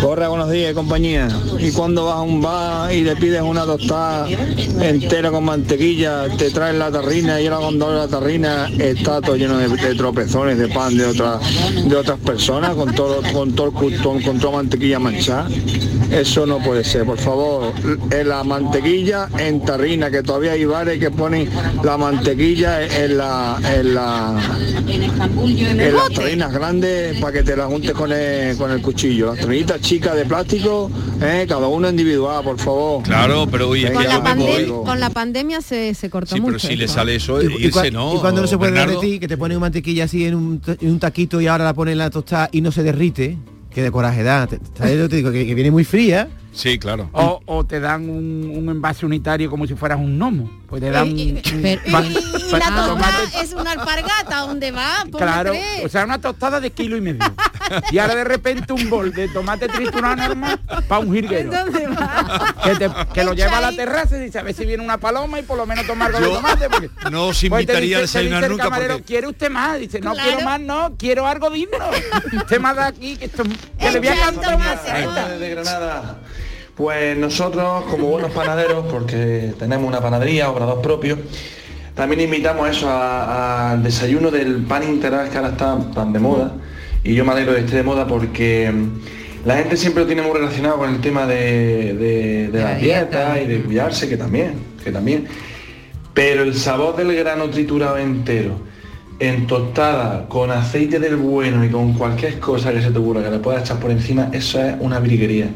[0.00, 1.28] Corre, buenos días, compañía.
[1.58, 4.28] Y cuando vas a un bar y le pides una tostada
[4.80, 9.58] entera con mantequilla, te traen la tarrina y ahora cuando la tarrina está todo lleno
[9.58, 11.40] de, de tropezones de pan de otras
[11.88, 15.48] de otras personas con todo con todo el custón, con toda mantequilla manchada.
[16.10, 17.72] Eso no puede ser, por favor.
[18.10, 21.48] En la mantequilla en tarrina, que todavía hay bares que ponen
[21.82, 24.38] la mantequilla en la en la
[24.86, 29.31] en las tarrinas grandes para que te las juntes con el, con el cuchillo.
[29.36, 30.90] Las tarrinitas chicas de plástico,
[31.20, 33.02] eh, cada uno individual, por favor.
[33.02, 36.56] Claro, pero oye, Con la, pandem- con la pandemia se, se cortó Sí, mucho.
[36.56, 38.14] pero si le sale eso, Y, y irse cua- no.
[38.14, 39.00] y cuando no se puede Bernardo.
[39.00, 41.92] derretir, que te ponen mantequilla así en un, en un taquito y ahora la ponen
[41.92, 43.38] en la tostada y no se derrite,
[43.70, 44.46] que de coraje da.
[44.46, 45.30] Te- ¿Sabes lo que te digo?
[45.32, 46.28] Que, que viene muy fría.
[46.54, 47.08] Sí, claro.
[47.14, 50.50] O, o te dan un, un envase unitario como si fueras un gnomo.
[50.68, 51.90] Pues te dan Y- y- un- un- pero- Y,
[52.52, 54.98] la tostada es una alpargata, ¿dónde va?
[55.10, 55.86] Ponle Claro, tres.
[55.86, 57.20] o sea, una tostada de kilo y medio.
[57.90, 61.50] Y ahora de repente un bol de tomate triturado normal para un jirguero.
[61.50, 62.54] ¿Dónde va?
[62.64, 64.98] Que, te- que lo lleva a la terraza y dice, a ver si viene una
[64.98, 66.68] paloma y por lo menos tomar algo de tomate.
[66.70, 69.04] Porque, no os Pues invitaría a dice- te desayunar dice el nunca camarero, porque...
[69.06, 69.78] ¿quiere usted más?
[69.78, 70.28] Dice, no Claro.
[70.28, 71.78] quiero más, no, quiero algo digno.
[72.36, 73.42] usted me da aquí, que, esto,
[73.78, 74.74] que le voy a cantar una
[75.38, 76.18] de Granada.
[76.74, 81.18] Pues nosotros, como buenos panaderos, porque tenemos una panadería, obrador propio,
[81.94, 86.52] también invitamos eso a- al desayuno del pan integral que ahora está tan de moda.
[87.04, 90.06] Y yo me alegro de que esté de moda porque mm, la gente siempre lo
[90.06, 93.34] tiene muy relacionado con el tema de, de, de la las dieta.
[93.34, 95.26] dietas y de cuidarse, que también, que también.
[96.14, 98.54] Pero el sabor del grano triturado entero,
[99.18, 103.30] en tostada, con aceite del bueno y con cualquier cosa que se te ocurra que
[103.30, 105.48] le puedas echar por encima, eso es una briguería.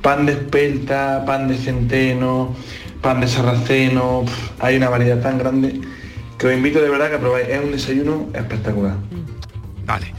[0.00, 2.54] Pan de espelta, pan de centeno,
[3.02, 4.24] pan de sarraceno,
[4.58, 5.80] hay una variedad tan grande
[6.38, 7.48] que os invito de verdad que probáis.
[7.48, 8.96] Es un desayuno espectacular.
[9.86, 10.12] Vale.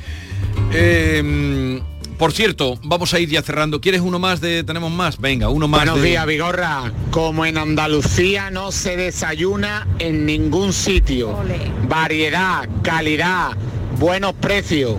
[0.73, 1.81] Eh,
[2.17, 3.81] por cierto, vamos a ir ya cerrando.
[3.81, 5.19] ¿Quieres uno más de tenemos más?
[5.19, 6.91] Venga, uno más Buenos de- días, Vigorra.
[7.11, 11.37] Como en Andalucía no se desayuna en ningún sitio.
[11.87, 13.51] Variedad, calidad,
[13.99, 14.95] buenos precios.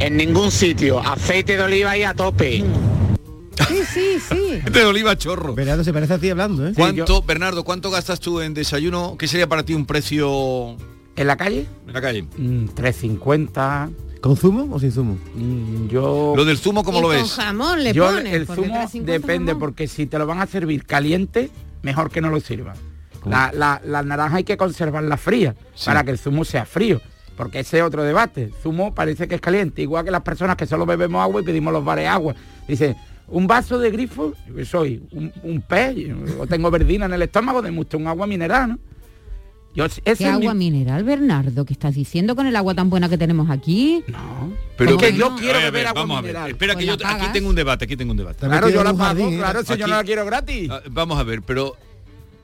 [0.00, 0.98] En ningún sitio.
[1.00, 2.64] Aceite de oliva ahí a tope.
[3.68, 4.60] Sí, sí, sí.
[4.70, 5.54] de oliva chorro.
[5.54, 6.72] Bernardo se parece a ti hablando, ¿eh?
[6.76, 9.16] ¿Cuánto, Bernardo, cuánto gastas tú en desayuno?
[9.18, 10.76] ¿Qué sería para ti un precio
[11.16, 11.66] ¿En la calle?
[11.86, 12.22] en la calle?
[12.36, 13.90] Mm, 3.50.
[14.26, 15.18] ¿Con zumo o sin zumo?
[15.34, 16.34] Mm, yo...
[16.36, 17.32] Lo del zumo, ¿cómo Y lo con ves?
[17.32, 18.32] jamón le Yo pones.
[18.32, 19.60] el zumo 350 depende jamón.
[19.60, 21.50] porque si te lo van a servir caliente,
[21.82, 22.76] mejor que no lo sirvan.
[23.24, 27.00] La, la, la naranja hay que conservarla fría para que el zumo sea frío.
[27.36, 28.44] Porque ese es otro debate.
[28.44, 31.44] El zumo parece que es caliente, igual que las personas que solo bebemos agua y
[31.44, 32.34] pedimos los bares agua.
[32.66, 32.96] Dice,
[33.28, 34.32] un vaso de grifo,
[34.64, 35.96] soy un, un pez,
[36.38, 38.78] o tengo verdina en el estómago, de mucho un agua mineral, ¿no?
[39.76, 41.64] Yo, ese ¿Qué mi- agua mineral, Bernardo?
[41.66, 44.02] ¿Qué estás diciendo con el agua tan buena que tenemos aquí?
[44.08, 44.50] No.
[44.78, 45.36] Pero ¿Cómo que yo no?
[45.36, 46.30] quiero A ver, agua vamos a ver.
[46.32, 46.50] mineral.
[46.50, 48.46] Espera Pues que yo aquí tengo un debate, aquí tengo un debate.
[48.46, 50.70] Claro, yo la pago, jardín, claro, si yo no la quiero gratis.
[50.70, 51.76] Ah, Vamos a ver, pero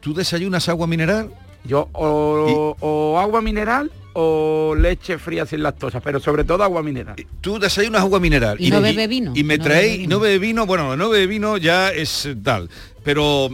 [0.00, 1.30] ¿tú desayunas agua mineral?
[1.64, 7.16] Yo o, o agua mineral o leche fría sin lactosa, pero sobre todo agua mineral.
[7.40, 8.60] Tú desayunas agua mineral.
[8.60, 10.16] Y no me- bebe vino, Y me no traéis, bebe vino.
[10.16, 12.68] no bebe vino, bueno, no bebe vino ya es tal.
[13.04, 13.48] Pero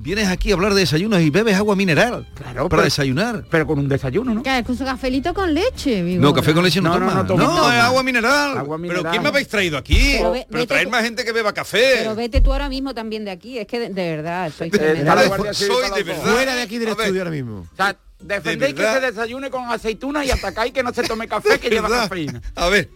[0.00, 2.26] vienes aquí a hablar de desayunos y bebes agua mineral.
[2.34, 3.44] Claro, para pero- desayunar.
[3.50, 4.42] Pero con un desayuno, ¿no?
[4.42, 6.22] Que es un cafelito con leche, vivo.
[6.22, 7.14] No, café con leche no, No, no, toma.
[7.22, 7.76] no tomo, No, toma.
[7.76, 8.50] es agua mineral.
[8.58, 9.10] Agua Pero mineral.
[9.10, 10.14] ¿quién me habéis traído aquí?
[10.18, 11.96] Pero Pero, ve- traer tú- más gente que beba café.
[11.98, 13.58] Pero vete tú ahora mismo también de aquí.
[13.58, 16.04] Es que de, de verdad Eh, Soy de los dos.
[16.04, 16.22] verdad.
[16.22, 17.66] Fuera de aquí del estudio ahora mismo.
[17.72, 21.58] O sea, defendéis que se desayune con aceituna y atacáis que no se tome café
[21.58, 22.40] que lleva cafeína.
[22.54, 22.90] A ver,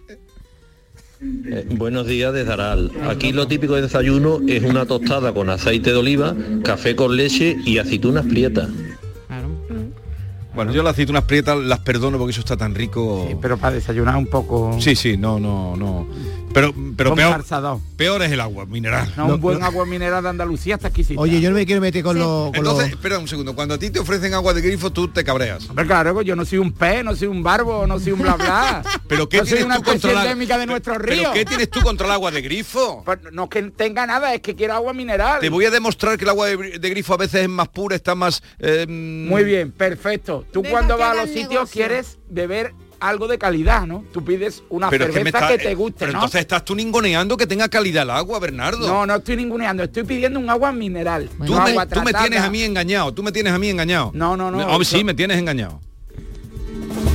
[1.21, 2.91] Eh, buenos días desde Aral.
[3.09, 7.57] Aquí lo típico de desayuno es una tostada con aceite de oliva, café con leche
[7.65, 8.69] y aceitunas prietas.
[10.55, 13.29] Bueno, yo las aceitunas prietas las perdono porque eso está tan rico.
[13.43, 14.77] pero para desayunar un poco...
[14.81, 16.07] Sí, sí, no, no, no.
[16.53, 17.45] Pero, pero peor,
[17.97, 19.13] peor es el agua mineral.
[19.17, 21.21] No, un buen agua mineral de Andalucía está exquisita.
[21.21, 22.47] Oye, yo no me quiero meter con los...
[22.51, 25.09] con Entonces, los- espera un segundo, cuando a ti te ofrecen agua de grifo, tú
[25.09, 25.69] te cabreas.
[25.69, 28.35] Hombre, claro, yo no soy un pez, no soy un barbo, no soy un bla
[28.37, 28.85] bla.
[29.09, 31.19] ¿Pero qué no soy tienes una tú contra la- endémica de nuestros ríos.
[31.23, 33.03] ¿Pero qué tienes tú contra el agua de grifo?
[33.05, 35.41] Pues no es que tenga nada, es que quiero agua mineral.
[35.41, 37.97] Te voy a demostrar que el agua de, de grifo a veces es más pura,
[37.97, 38.41] está más...
[38.61, 40.44] eh, Muy bien, perfecto.
[40.53, 41.73] Tú Deja cuando vas a los sitios negocio.
[41.73, 44.05] quieres beber algo de calidad, ¿no?
[44.13, 46.19] Tú pides una Pero es que está- te guste, Pero ¿no?
[46.21, 48.87] entonces estás tú ninguneando que tenga calidad el agua, Bernardo.
[48.87, 51.29] No, no estoy ninguneando, estoy pidiendo un agua mineral.
[51.45, 52.25] Tú, no me, agua tú me tratada.
[52.29, 54.11] tienes a mí engañado, tú me tienes a mí engañado.
[54.15, 54.61] No, no, no.
[54.61, 55.81] Ah, sí, me tienes engañado.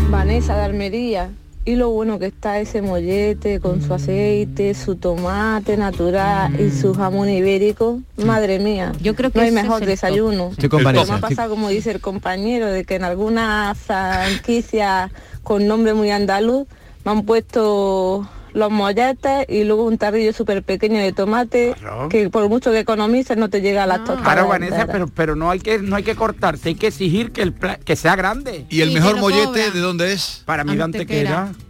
[0.09, 1.31] Vanessa de Almería.
[1.65, 6.93] Y lo bueno que está ese mollete con su aceite, su tomate natural y su
[6.93, 7.99] jamón ibérico.
[8.17, 8.93] Madre mía.
[9.01, 10.49] Yo creo que no hay mejor es desayuno.
[10.51, 15.11] Estoy con Como ha pasado, como dice el compañero, de que en alguna franquicia
[15.43, 16.67] con nombre muy andaluz
[17.05, 22.09] me han puesto los molletes y luego un tarrillo súper pequeño de tomate Claro.
[22.09, 24.23] que por mucho que economices no te llega a las tostadas.
[24.23, 27.41] Claro, Vanessa, pero, pero no hay que no hay que cortarte, hay que exigir que
[27.41, 28.65] el que sea grande.
[28.69, 30.43] ¿Y el Sí, mejor mollete de dónde es?
[30.45, 31.41] Para mí de Antequera.
[31.41, 31.69] Antequera.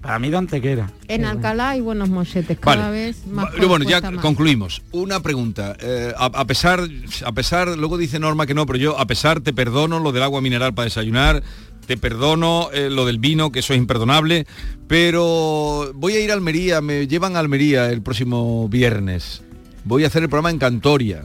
[0.00, 0.90] Para mí de Antequera.
[1.08, 2.90] En Alcalá hay buenos molletes, cada Vale.
[2.92, 3.48] vez más.
[3.66, 4.22] Bueno, ya más.
[4.22, 4.80] concluimos.
[4.92, 5.76] Una pregunta.
[5.80, 6.80] eh, a, a pesar,
[7.26, 10.22] a pesar, luego dice Norma que no, pero yo a pesar te perdono lo del
[10.22, 11.42] agua mineral para desayunar,
[11.88, 14.46] te perdono eh, lo del vino, que eso es imperdonable,
[14.86, 19.42] pero voy a ir a Almería, me llevan a Almería el próximo viernes.
[19.84, 21.24] Voy a hacer el programa en Cantoria.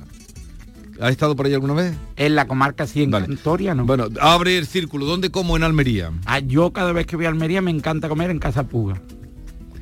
[1.02, 1.94] ¿Has estado por ahí alguna vez?
[2.16, 3.26] En la comarca sí, en Vale.
[3.28, 3.86] Cantoria, ¿no?
[3.86, 5.06] Bueno, abre el círculo.
[5.06, 6.12] ¿Dónde como en Almería?
[6.26, 9.02] Ah, yo cada vez que voy a Almería me encanta comer en Casa Puga.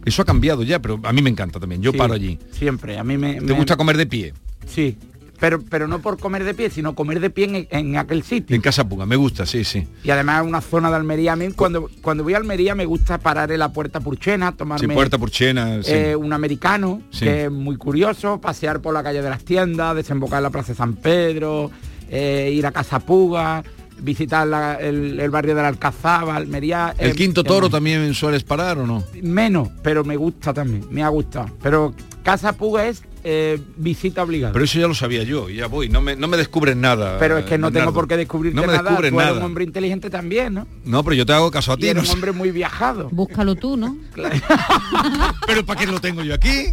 [0.04, 1.84] Eso ha cambiado ya, pero a mí me encanta también.
[1.84, 2.40] Yo Sí, paro allí.
[2.52, 3.36] Siempre, a mí me...
[3.36, 4.34] ¿Te me- gusta comer de pie?
[4.66, 4.98] Sí,
[5.42, 8.56] pero, pero no por comer de pie, sino comer de pie en, en aquel sitio.
[8.56, 9.86] En Casa Puga, me gusta, sí, sí.
[10.04, 11.34] Y además una zona de Almería.
[11.34, 14.58] A mí cuando, cuando voy a Almería me gusta parar en la Puerta Purchena, Sí,
[14.58, 15.92] tomarme Puerta Purchena, sí.
[15.94, 17.26] eh, un americano, Sí.
[17.26, 20.74] que es muy curioso, pasear por la calle de las tiendas, desembocar en la Plaza
[20.74, 21.72] de San Pedro,
[22.10, 23.64] eh, ir a Casa Puga,
[24.00, 26.94] visitar la- el, el barrio de la Alcazaba, Almería.
[26.98, 29.04] ¿El eh, quinto toro también sueles parar o no?
[29.24, 31.50] Menos, pero me gusta también, me ha gustado.
[31.64, 34.54] Pero Casa Puga es eh, visita obligada.
[34.54, 37.18] Pero eso ya lo sabía yo, y ya voy, no me, no me descubres nada.
[37.20, 37.80] Pero es que no Bernardo.
[37.90, 38.84] tengo por qué descubrirte No me nada.
[38.84, 39.46] descubres Tú eres un nada.
[39.46, 40.68] hombre inteligente también, ¿no?
[40.86, 41.88] No, pero yo te hago caso a Y ti.
[41.90, 43.10] eres no un hombre muy viajado.
[43.12, 43.98] Búscalo tú, ¿no?
[45.48, 46.68] Pero ¿para qué lo tengo yo aquí?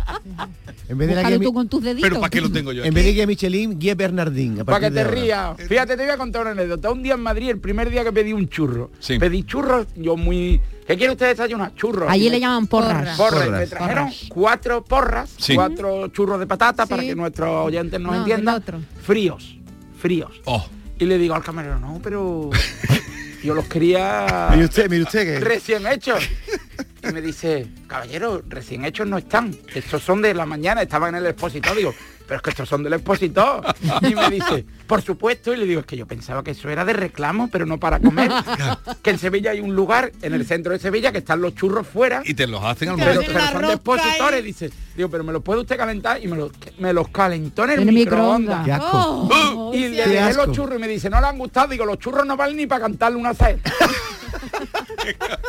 [0.88, 2.08] En vez de Búscalo tú con tus deditos.
[2.08, 2.94] ¿Pero para qué lo tengo yo en aquí?
[2.94, 4.64] vez de guía Michelin, guía Bernardín.
[4.64, 5.56] Para que te rías.
[5.68, 6.90] Fíjate, te voy a contar una anécdota.
[6.90, 8.90] Un día en Madrid, el primer día que pedí un churro.
[9.00, 9.18] Sí.
[9.18, 10.60] Pedí churros, yo muy...
[10.88, 11.74] ¿Qué quiere usted desayunar?
[11.74, 12.10] Churros.
[12.10, 13.14] Allí le llaman porras.
[13.14, 13.16] Porras.
[13.18, 13.60] Porras.
[13.60, 15.54] me trajeron cuatro porras, Sí.
[15.54, 18.64] cuatro churros de patata para que nuestros oyentes nos No, entiendan.
[19.02, 19.58] Fríos,
[20.00, 20.40] fríos.
[20.46, 20.66] Oh,
[20.98, 22.48] Y le digo al camarero, no, pero
[23.44, 25.40] yo los quería Mire usted, mire usted que...
[25.44, 26.26] recién hechos.
[27.06, 29.54] Y me dice, caballero, recién hechos no están.
[29.74, 31.76] Estos son de la mañana, estaban en el expositor.
[31.76, 31.94] Digo,
[32.26, 33.62] pero es que estos son del expositor.
[34.02, 35.52] Y me dice, por supuesto.
[35.54, 38.00] Y le digo, es que yo pensaba que eso era de reclamo, pero no para
[38.00, 38.32] comer.
[39.02, 41.86] Que en Sevilla hay un lugar, en el centro de Sevilla, que están los churros
[41.86, 42.22] fuera.
[42.24, 43.32] y te los hacen al Pero, momento.
[43.32, 44.70] pero son expositores, dice.
[44.96, 47.80] Digo, pero me los puede usted calentar y me los, me los calentó en el,
[47.88, 48.64] el microondas.
[48.64, 49.28] Qué asco.
[49.30, 50.46] Oh, Y le Qué dejé asco.
[50.46, 51.68] los churros y me dice, no le han gustado.
[51.68, 53.58] Digo, los churros no valen ni para cantarle una sed.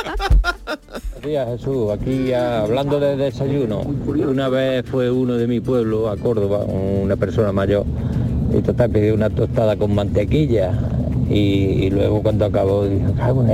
[0.10, 6.10] Buenos días Jesús, aquí ah, hablando de desayuno, una vez fue uno de mi pueblo
[6.10, 7.86] a Córdoba, una persona mayor,
[8.58, 10.72] y total pidió una tostada con mantequilla
[11.30, 13.52] y, luego cuando acabó dijo, cago en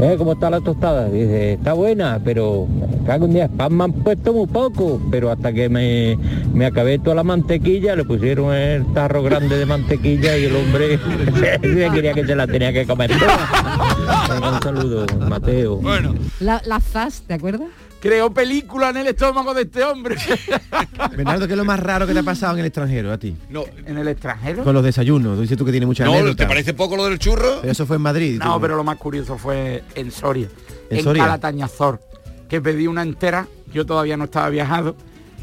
[0.00, 0.16] ¿eh?
[0.18, 1.08] ¿Cómo está la tostada?
[1.08, 2.66] Dice, está buena, pero
[3.06, 6.18] cago en 10, pan me han puesto muy poco, pero hasta que me,
[6.52, 10.98] me acabé toda la mantequilla, le pusieron el tarro grande de mantequilla y el hombre
[11.62, 13.10] se quería que se la tenía que comer.
[13.12, 15.76] Venga, un saludo, Mateo.
[15.76, 17.68] Bueno, La, la ZAS, ¿te acuerdas?
[18.00, 20.16] Creó película en el estómago de este hombre.
[21.16, 23.36] Bernardo, ¿qué es lo más raro que te ha pasado en el extranjero a ti?
[23.48, 24.64] no, ¿En el extranjero?
[24.64, 25.38] Con los desayunos.
[25.40, 27.58] Dices tú que tienes muchas no, ¿te parece poco lo del churro?
[27.60, 28.40] Pero eso fue en Madrid.
[28.42, 28.60] No, tú.
[28.60, 30.48] pero lo más curioso fue en Soria.
[30.90, 31.22] ¿En En, Soria?
[31.22, 32.00] Calatañazor.
[32.48, 34.96] Que pedí una entera, yo todavía no estaba viajado,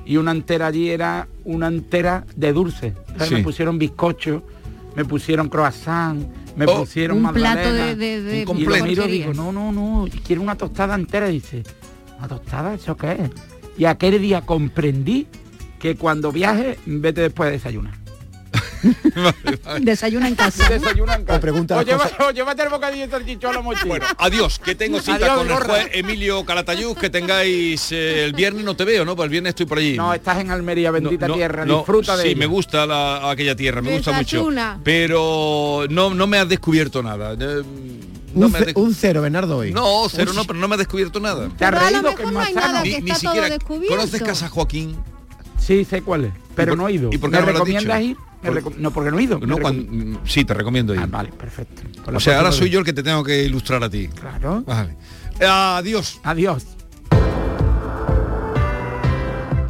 [0.09, 2.95] y una entera allí era una entera de dulce.
[3.27, 3.35] Sí.
[3.35, 4.41] Me pusieron bizcocho,
[4.95, 8.77] me pusieron croissant, me Oh, pusieron un plato de, de, de un Y completo.
[8.79, 11.29] lo miro y digo, no, no, no, quiero una tostada entera.
[11.29, 11.61] Y dice,
[12.17, 12.73] ¿una tostada?
[12.73, 13.29] ¿Eso qué es?
[13.77, 15.27] Y aquel día comprendí
[15.77, 17.93] que cuando viaje, vete después de desayunar.
[19.81, 20.69] Desayuna en casa.
[20.69, 21.37] Desayuna en casa.
[21.37, 23.85] O pregunta o, lleva- o llévate el bocadillo de salchichón a la mochila.
[23.87, 28.33] Bueno, adiós, que tengo cita Adiós, con el juez Emilio Calatayud, que tengáis eh, el
[28.33, 29.15] viernes no te veo, ¿no?
[29.15, 29.97] Pues el viernes estoy por allí.
[29.97, 32.39] No, estás en Almería, bendita No, no, tierra, no, disfruta de Sí, ella.
[32.39, 34.37] me gusta la- aquella tierra, me gusta mucho.
[34.37, 34.79] Desayuna.
[34.83, 37.33] Pero no, no me has descubierto nada.
[37.33, 37.63] Eh,
[38.33, 39.71] No un, me ce- de- un cero, Bernardo, hoy.
[39.73, 41.49] No, cero no, pero no me ha descubierto nada.
[41.57, 43.49] ¿Te has reído que no hay nada que Ni, está ni todo siquiera.
[43.49, 43.95] descubierto.
[43.97, 44.95] ¿Conoces Casa Joaquín?
[45.59, 47.09] Sí, sé cuál es, pero por- no he ido.
[47.11, 48.11] y por qué ¿Me no me lo has recomiendas dicho?
[48.11, 48.28] ir?
[48.77, 49.39] No, porque no he ido.
[49.39, 51.01] No, cuando- sí, te recomiendo ir.
[51.01, 51.81] Ah, vale, perfecto.
[52.03, 54.07] Por o sea, ahora soy yo el que te tengo que ilustrar a ti.
[54.07, 54.63] Claro.
[54.65, 54.95] Vale.
[55.41, 56.19] Adiós.
[56.23, 56.65] Adiós.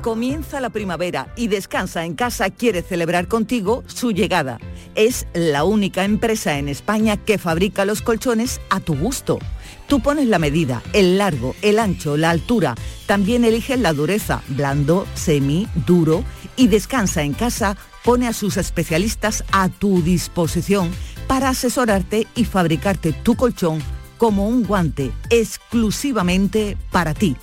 [0.02, 4.58] Comienza la primavera y Descansa en Casa quiere celebrar contigo su llegada.
[4.96, 9.40] Es la única empresa en España que fabrica los colchones a tu gusto.
[9.88, 12.76] Tú pones la medida, el largo, el ancho, la altura.
[13.08, 16.24] También eliges la dureza, blando, semi, duro.
[16.56, 20.90] Y Descansa en Casa pone a sus especialistas a tu disposición
[21.28, 23.80] para asesorarte y fabricarte tu colchón
[24.18, 27.36] como un guante exclusivamente para ti.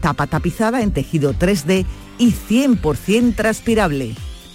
[0.00, 1.86] tapa tapizada en tejido 3D
[2.18, 4.16] y 100% transpirable.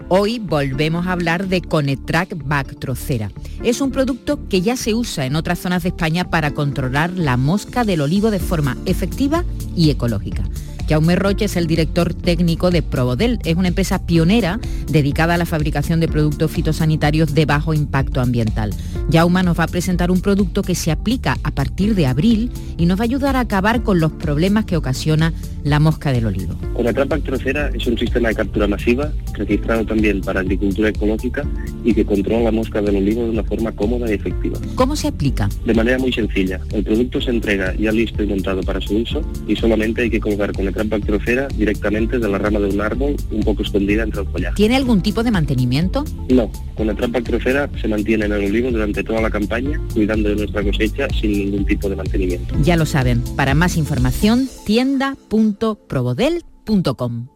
[0.08, 3.32] Hoy volvemos a hablar de Conetrack Bactrocera.
[3.64, 7.36] Es un producto que ya se usa en otras zonas de España para controlar la
[7.36, 9.44] mosca del olivo de forma efectiva
[9.74, 10.44] y ecológica.
[10.88, 13.38] Jaume Roche es el director técnico de Probodel.
[13.44, 18.72] Es una empresa pionera dedicada a la fabricación de productos fitosanitarios de bajo impacto ambiental.
[19.10, 22.86] Jaume nos va a presentar un producto que se aplica a partir de abril y
[22.86, 25.32] nos va a ayudar a acabar con los problemas que ocasiona
[25.64, 26.54] la mosca del olivo.
[26.74, 31.44] Con la trampa trocera es un sistema de captura masiva registrado también para agricultura ecológica
[31.84, 34.58] y que controla la mosca del olivo de una forma cómoda y efectiva.
[34.76, 35.48] ¿Cómo se aplica?
[35.64, 39.22] De manera muy sencilla, el producto se entrega ya listo y montado para su uso
[39.48, 42.80] y solamente hay que colgar con la trampa trocera directamente de la rama de un
[42.80, 44.54] árbol un poco escondida entre el follaje.
[44.54, 46.04] ¿Tiene algún tipo de mantenimiento?
[46.28, 50.28] No, con la trampa trocera se mantiene en el olivo durante toda la campaña, cuidando
[50.28, 52.54] de nuestra cosecha sin ningún tipo de mantenimiento.
[52.62, 57.28] Ya lo saben, para más información, tienda.probodel.com.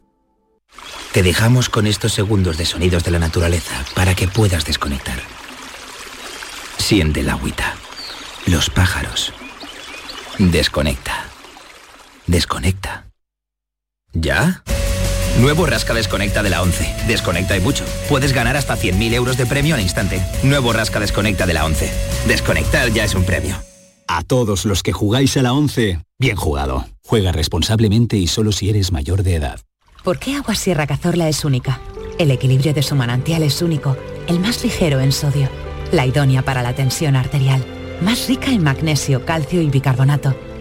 [1.12, 5.18] Te dejamos con estos segundos de sonidos de la naturaleza para que puedas desconectar.
[6.78, 7.74] Siente el agüita,
[8.46, 9.32] los pájaros.
[10.38, 11.26] Desconecta.
[12.26, 13.09] Desconecta.
[14.12, 14.62] ¿Ya?
[15.38, 17.06] Nuevo Rasca Desconecta de la 11.
[17.06, 17.84] Desconecta y mucho.
[18.08, 20.20] Puedes ganar hasta 100.000 euros de premio al instante.
[20.42, 21.90] Nuevo Rasca Desconecta de la 11.
[22.26, 23.56] Desconectar ya es un premio.
[24.08, 26.86] A todos los que jugáis a la 11, bien jugado.
[27.06, 29.60] Juega responsablemente y solo si eres mayor de edad.
[30.02, 31.80] ¿Por qué Agua Sierra Cazorla es única?
[32.18, 33.96] El equilibrio de su manantial es único,
[34.26, 35.48] el más ligero en sodio,
[35.92, 37.64] la idónea para la tensión arterial,
[38.02, 40.34] más rica en magnesio, calcio y bicarbonato.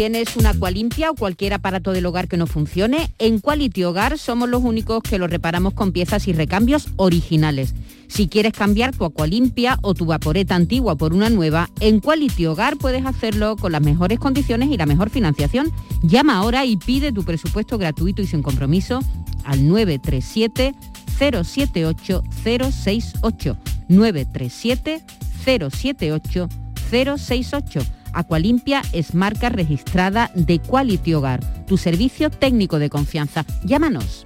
[0.00, 3.12] ¿Tienes una Aqualimpia o cualquier aparato del hogar que no funcione?
[3.18, 7.74] En Quality Hogar somos los únicos que lo reparamos con piezas y recambios originales.
[8.08, 12.78] Si quieres cambiar tu Aqualimpia o tu vaporeta antigua por una nueva, en Quality Hogar
[12.78, 15.70] puedes hacerlo con las mejores condiciones y la mejor financiación.
[16.02, 19.00] Llama ahora y pide tu presupuesto gratuito y sin compromiso
[19.44, 20.74] al 937
[21.18, 23.56] 078 068
[23.90, 25.02] 937
[25.44, 26.48] 078
[26.90, 33.44] 068 Aqualimpia es marca registrada de Quality Hogar, tu servicio técnico de confianza.
[33.64, 34.24] Llámanos.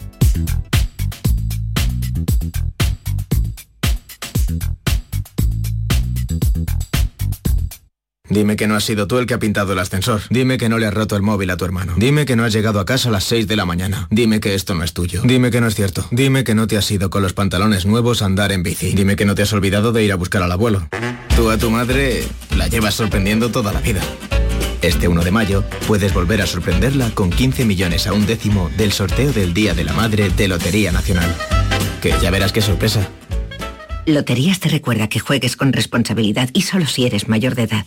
[8.31, 10.22] Dime que no has sido tú el que ha pintado el ascensor.
[10.31, 11.93] Dime que no le has roto el móvil a tu hermano.
[11.99, 14.09] Dime que no has llegado a casa a las 6 de la mañana.
[14.11, 15.20] Dime que esto no es tuyo.
[15.25, 16.09] Dime que no es cierto.
[16.11, 18.93] Dime que no te has ido con los pantalones nuevos a andar en bici.
[18.95, 20.89] Dime que no te has olvidado de ir a buscar al abuelo.
[21.37, 22.25] Tú a tu madre
[22.57, 24.01] la llevas sorprendiendo toda la vida.
[24.81, 28.93] Este 1 de mayo puedes volver a sorprenderla con 15 millones a un décimo del
[28.93, 31.37] sorteo del Día de la Madre de Lotería Nacional.
[32.01, 33.07] Que ya verás qué sorpresa.
[34.07, 37.87] Loterías te recuerda que juegues con responsabilidad y solo si eres mayor de edad.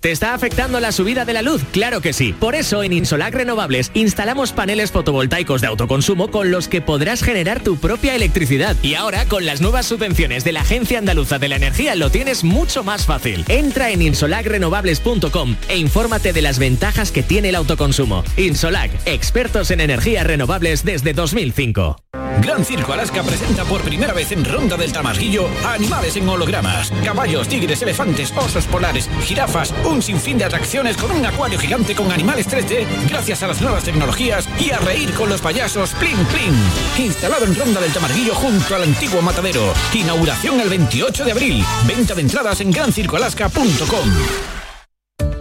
[0.00, 1.62] ¿Te está afectando la subida de la luz?
[1.72, 2.32] Claro que sí.
[2.32, 7.62] Por eso en Insolac Renovables instalamos paneles fotovoltaicos de autoconsumo con los que podrás generar
[7.62, 8.76] tu propia electricidad.
[8.82, 12.44] Y ahora con las nuevas subvenciones de la Agencia Andaluza de la Energía lo tienes
[12.44, 13.44] mucho más fácil.
[13.48, 18.24] Entra en insolacrenovables.com e infórmate de las ventajas que tiene el autoconsumo.
[18.38, 21.98] Insolac, expertos en energías renovables desde 2005.
[22.40, 26.90] Gran Circo Alaska presenta por primera vez en Ronda del Tamarguillo a animales en hologramas.
[27.04, 32.10] Caballos, tigres, elefantes, osos polares, jirafas, un sinfín de atracciones con un acuario gigante con
[32.10, 37.04] animales 3D gracias a las nuevas tecnologías y a reír con los payasos Plin Plin.
[37.04, 39.72] Instalado en Ronda del Tamarguillo junto al antiguo matadero.
[39.92, 41.64] Inauguración el 28 de abril.
[41.86, 44.08] Venta de entradas en grancircoalaska.com.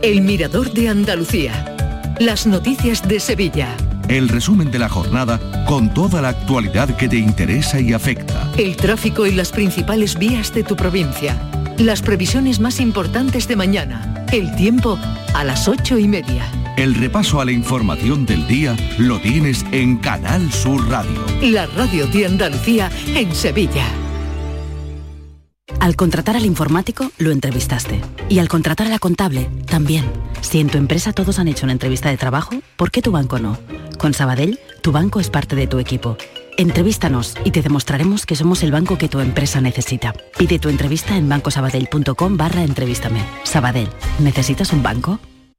[0.02, 1.76] El Mirador de Andalucía.
[2.20, 3.76] Las noticias de Sevilla.
[4.08, 8.52] El resumen de la jornada con toda la actualidad que te interesa y afecta.
[8.58, 11.38] El tráfico y las principales vías de tu provincia.
[11.80, 14.26] Las previsiones más importantes de mañana.
[14.34, 15.00] El tiempo
[15.34, 16.46] a las ocho y media.
[16.76, 21.26] El repaso a la información del día lo tienes en Canal Sur Radio.
[21.42, 23.86] La radio de Andalucía en Sevilla.
[25.80, 28.02] Al contratar al informático, lo entrevistaste.
[28.28, 30.04] Y al contratar a la contable, también.
[30.42, 33.40] Si en tu empresa todos han hecho una entrevista de trabajo, ¿por qué tu banco
[33.40, 33.58] no?
[33.98, 36.18] Con Sabadell, tu banco es parte de tu equipo.
[36.60, 40.14] Entrevístanos y te demostraremos que somos el banco que tu empresa necesita.
[40.38, 43.22] Pide tu entrevista en bancosabadell.com barra entrevístame.
[43.46, 43.88] Sabadell,
[44.20, 45.20] ¿necesitas un banco?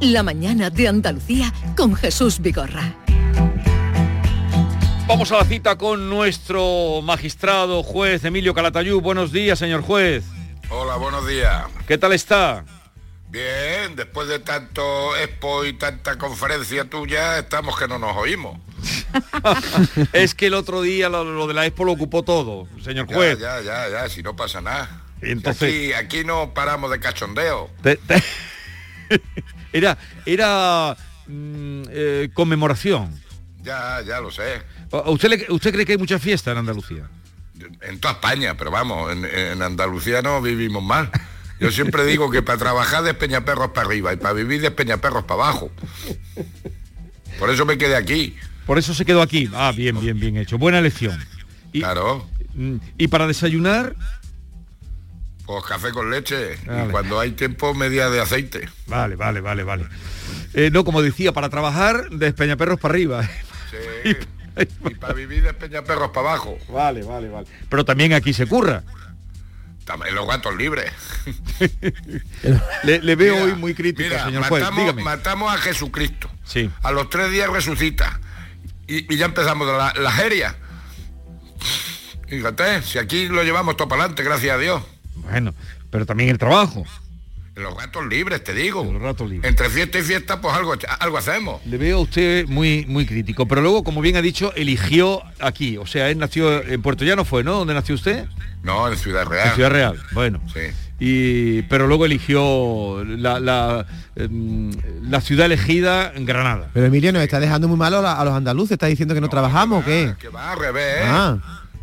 [0.00, 2.94] La mañana de Andalucía con Jesús Vigorra.
[5.06, 9.00] Vamos a la cita con nuestro magistrado juez Emilio Calatayú.
[9.00, 10.24] Buenos días, señor juez.
[10.70, 11.64] Hola, buenos días.
[11.86, 12.64] ¿Qué tal está?
[13.28, 18.58] Bien, después de tanto expo y tanta conferencia tuya, estamos que no nos oímos.
[20.12, 23.38] es que el otro día lo, lo de la expo lo ocupó todo, señor juez.
[23.38, 25.02] Ya, ya, ya, ya, si no pasa nada.
[25.20, 27.68] Entonces- Aquí, aquí no paramos de cachondeo.
[27.82, 28.22] Te- te-
[29.72, 29.96] era
[30.26, 30.96] era
[31.26, 33.18] mm, eh, conmemoración.
[33.62, 34.62] Ya, ya lo sé.
[34.92, 37.08] ¿A ¿Usted, le- ¿Usted cree que hay mucha fiesta en Andalucía?
[37.82, 41.10] En toda España, pero vamos, en, en Andalucía no vivimos mal.
[41.60, 45.24] Yo siempre digo que para trabajar de Peñaperros para arriba y para vivir de Peñaperros
[45.24, 45.70] para abajo.
[47.38, 48.34] Por eso me quedé aquí.
[48.66, 49.50] Por eso se quedó aquí.
[49.54, 50.56] Ah, bien, bien, bien hecho.
[50.58, 51.18] Buena elección.
[51.72, 52.26] Y, Claro.
[52.54, 53.94] mm, Y para desayunar,
[55.50, 56.56] Pues café con leche.
[56.64, 56.84] Vale.
[56.86, 58.68] Y cuando hay tiempo, media de aceite.
[58.86, 59.84] Vale, vale, vale, vale.
[60.54, 63.28] Eh, no, como decía, para trabajar de Peñaperros para arriba.
[63.68, 64.16] Sí.
[64.88, 66.56] y para vivir de Peñaperros para abajo.
[66.68, 67.48] Vale, vale, vale.
[67.68, 68.84] Pero también aquí se curra.
[69.84, 70.92] También los gatos libres.
[72.84, 74.62] Le, le veo Mira, hoy muy crítico, mira, señor juez.
[74.62, 75.02] matamos, Dígame.
[75.02, 76.30] matamos a Jesucristo.
[76.44, 76.70] Sí.
[76.84, 78.20] A los tres días resucita.
[78.86, 80.54] Y, y ya empezamos la, la feria.
[82.28, 84.82] Fíjate, si aquí lo llevamos todo para adelante, gracias a Dios.
[85.22, 85.54] Bueno,
[85.90, 86.84] pero también el trabajo.
[87.56, 88.84] Los gatos libres, te digo.
[88.84, 89.48] Los ratos libres.
[89.48, 91.64] Entre fiesta y fiesta, pues algo, algo hacemos.
[91.66, 93.46] Le veo a usted muy, muy crítico.
[93.46, 95.76] Pero luego, como bien ha dicho, eligió aquí.
[95.76, 97.54] O sea, él nació en Puerto Llano, fue, ¿no?
[97.54, 98.26] ¿Dónde nació usted?
[98.62, 99.48] No, en Ciudad Real.
[99.48, 100.40] En Ciudad Real, bueno.
[100.52, 100.60] Sí.
[101.00, 104.70] Y, pero luego eligió la, la, em,
[105.02, 106.68] la ciudad elegida en Granada.
[106.74, 109.82] Pero Emilio nos está dejando muy malo a, los andaluces, está diciendo que no, trabajamos,
[109.82, 110.14] ¿o qué?
[110.18, 110.96] Que va al revés.
[110.98, 111.04] ¿eh?
[111.04, 111.38] Ah.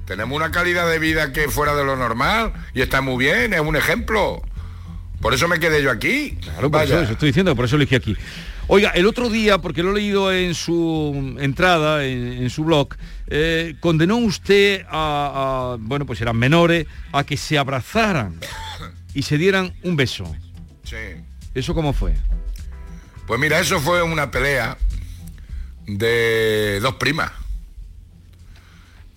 [0.07, 3.53] Tenemos una calidad de vida que es fuera de lo normal y está muy bien,
[3.53, 4.41] es un ejemplo.
[5.19, 6.37] Por eso me quedé yo aquí.
[6.41, 8.15] Claro, por eso, eso estoy diciendo, por eso elegí aquí.
[8.67, 12.95] Oiga, el otro día, porque lo he leído en su entrada, en, en su blog,
[13.27, 18.39] eh, condenó usted a, a, bueno, pues eran menores, a que se abrazaran
[19.13, 20.33] y se dieran un beso.
[20.83, 20.95] Sí.
[21.53, 22.13] ¿Eso cómo fue?
[23.25, 24.77] Pues mira, eso fue una pelea
[25.85, 27.31] de dos primas.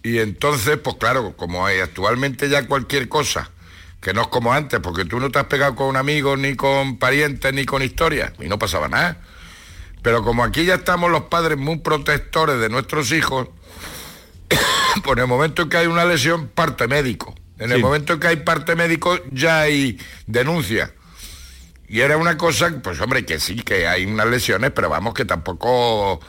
[0.02, 3.50] Y entonces, pues claro, como hay actualmente ya cualquier cosa,
[4.00, 6.98] que no es como antes, porque tú no te has pegado con amigos, ni con
[6.98, 9.18] parientes, ni con historias, y no pasaba nada.
[10.02, 13.48] Pero como aquí ya estamos los padres muy protectores de nuestros hijos,
[15.04, 17.34] por el momento en que hay una lesión, parte médico.
[17.58, 20.94] En el momento en que hay parte médico, ya hay denuncia.
[21.88, 25.26] Y era una cosa, pues hombre, que sí, que hay unas lesiones, pero vamos, que
[25.26, 26.20] tampoco...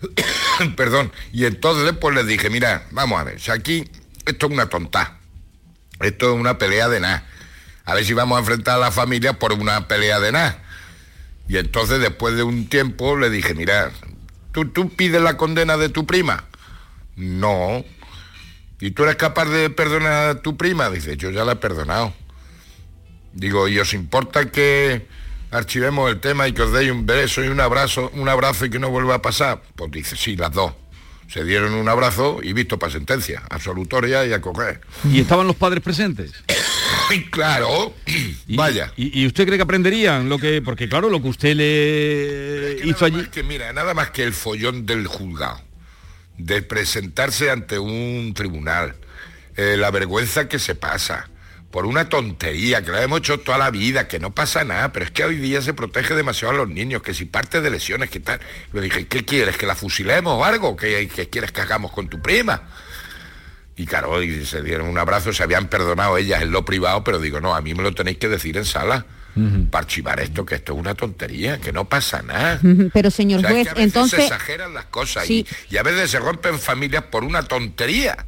[0.76, 1.12] Perdón.
[1.32, 3.84] Y entonces pues les dije, mira, vamos a ver, si aquí
[4.26, 5.18] esto es una tonta.
[6.00, 7.26] Esto es una pelea de nada.
[7.84, 10.62] A ver si vamos a enfrentar a la familia por una pelea de nada.
[11.48, 13.90] Y entonces después de un tiempo le dije, mira,
[14.52, 16.44] ¿tú, tú pides la condena de tu prima?
[17.16, 17.84] No.
[18.80, 20.90] ¿Y tú eres capaz de perdonar a tu prima?
[20.90, 22.12] Dice, yo ya la he perdonado.
[23.32, 25.06] Digo, ¿y os importa que
[25.50, 28.70] archivemos el tema y que os deis un beso y un abrazo, un abrazo y
[28.70, 29.62] que no vuelva a pasar?
[29.74, 30.72] Pues dice, sí, las dos.
[31.28, 34.80] Se dieron un abrazo y visto para sentencia, absolutoria y a correr.
[35.04, 36.32] ¿Y estaban los padres presentes?
[37.30, 37.94] claro,
[38.48, 38.92] vaya.
[38.96, 43.04] ¿Y, y usted cree que aprenderían lo que, porque claro, lo que usted le hizo
[43.04, 43.20] allí?
[43.20, 45.60] Es que mira, nada más que el follón del juzgado,
[46.38, 48.96] de presentarse ante un tribunal,
[49.56, 51.28] eh, la vergüenza que se pasa,
[51.70, 55.04] por una tontería, que la hemos hecho toda la vida, que no pasa nada, pero
[55.04, 58.08] es que hoy día se protege demasiado a los niños, que si parte de lesiones,
[58.08, 58.40] que tal.
[58.72, 59.56] Le dije, ¿qué quieres?
[59.58, 60.76] ¿Que la fusilemos o algo?
[60.76, 62.62] ¿Qué, qué quieres que hagamos con tu prima?
[63.76, 67.20] Y claro, y se dieron un abrazo, se habían perdonado ellas en lo privado, pero
[67.20, 69.04] digo, no, a mí me lo tenéis que decir en sala.
[69.70, 72.60] Para archivar esto, que esto es una tontería, que no pasa nada.
[72.92, 74.18] Pero señor O sea, es juez, que a veces entonces...
[74.18, 75.46] se exageran las cosas Sí.
[75.70, 78.26] y, y a veces se rompen familias por una tontería.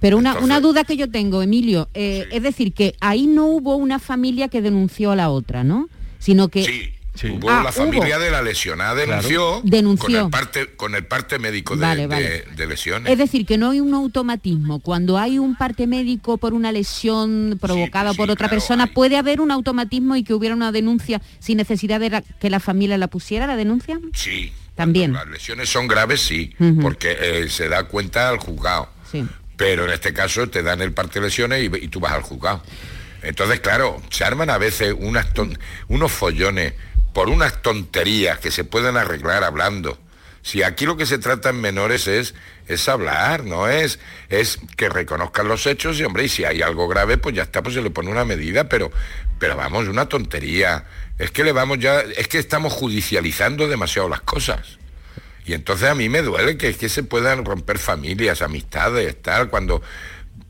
[0.00, 3.76] Pero una, una duda que yo tengo, Emilio, eh, es decir, que ahí no hubo
[3.76, 5.88] una familia que denunció a la otra, ¿no?
[6.18, 6.62] Sino que...
[6.64, 6.90] Sí,
[7.20, 8.24] Hubo Ah, la familia hubo.
[8.24, 10.06] de la lesionada denunció, Denunció.
[10.06, 12.44] Con, el parte, con el parte médico de, Vale, vale.
[12.56, 13.10] de lesiones.
[13.10, 14.78] Es decir, que no hay un automatismo.
[14.78, 19.50] Cuando hay un parte médico por una lesión provocada por otra persona, puede haber un
[19.50, 23.48] automatismo y que hubiera una denuncia sin necesidad de la- que la familia la pusiera,
[23.48, 23.98] la denuncia.
[24.14, 24.52] Sí.
[24.76, 25.12] También.
[25.12, 28.88] Las lesiones son graves, sí, porque eh, se da cuenta al juzgado.
[29.10, 29.24] Sí.
[29.58, 32.62] Pero en este caso te dan el parte de lesiones y, tú vas al juzgado.
[33.22, 36.72] Entonces, claro, se arman a veces unos follones
[37.12, 39.98] por unas tonterías que se pueden arreglar hablando.
[40.42, 42.34] Si aquí lo que se trata en menores es,
[42.68, 43.98] es hablar, no es,
[44.28, 47.60] es que reconozcan los hechos y hombre, y si hay algo grave, pues ya está,
[47.60, 48.92] pues se le pone una medida, pero,
[49.40, 50.84] pero vamos, una tontería.
[51.18, 54.77] Es que le vamos ya, es que estamos judicializando demasiado las cosas.
[55.48, 59.82] Y entonces a mí me duele que, que se puedan romper familias, amistades, tal, cuando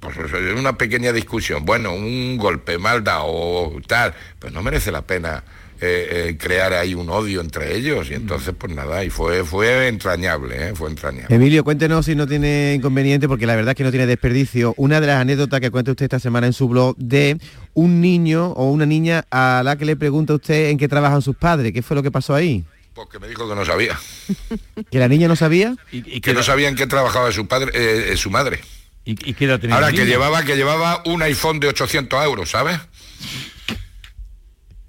[0.01, 4.91] pues, es una pequeña discusión, bueno, un golpe mal dado o tal, pues no merece
[4.91, 5.45] la pena
[5.81, 8.11] eh, eh, crear ahí un odio entre ellos.
[8.11, 10.75] Y entonces, pues nada, y fue, fue entrañable, ¿eh?
[10.75, 11.33] fue entrañable.
[11.33, 15.01] Emilio, cuéntenos si no tiene inconveniente, porque la verdad es que no tiene desperdicio, una
[15.01, 17.39] de las anécdotas que cuenta usted esta semana en su blog de
[17.75, 21.37] un niño o una niña a la que le pregunta usted en qué trabajan sus
[21.37, 21.73] padres.
[21.73, 22.65] ¿Qué fue lo que pasó ahí?
[22.99, 23.97] Porque me dijo que no sabía.
[24.91, 25.77] ¿Que la niña no sabía?
[25.93, 28.61] Y, que no sabía en qué trabajaba su padre, eh, eh, su madre.
[29.05, 32.51] ¿Y, y qué edad tenía Ahora que llevaba, que llevaba un iPhone de 800 euros,
[32.51, 32.81] ¿sabes?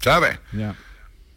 [0.00, 0.40] ¿Sabes?
[0.52, 0.74] Ya.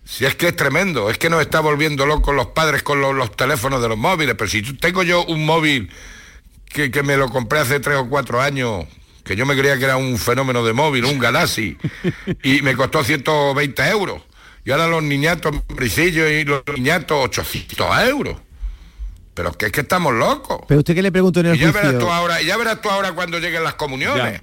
[0.03, 3.13] Si es que es tremendo, es que nos está volviendo locos los padres con los,
[3.13, 5.91] los teléfonos de los móviles, pero si tú- tengo yo un móvil
[6.65, 8.85] que, que me lo compré hace tres o cuatro años,
[9.23, 11.77] que yo me creía que era un fenómeno de móvil, un Galaxy,
[12.43, 14.23] y me costó 120 euros.
[14.65, 18.37] Y ahora los niñatos, bricillos y los niñatos, 800 euros.
[19.33, 20.59] Pero es que es que estamos locos.
[20.67, 22.81] Pero usted qué le preguntó en el Y ya verás tú ahora, y ya verás
[22.81, 24.41] tú ahora cuando lleguen las comuniones.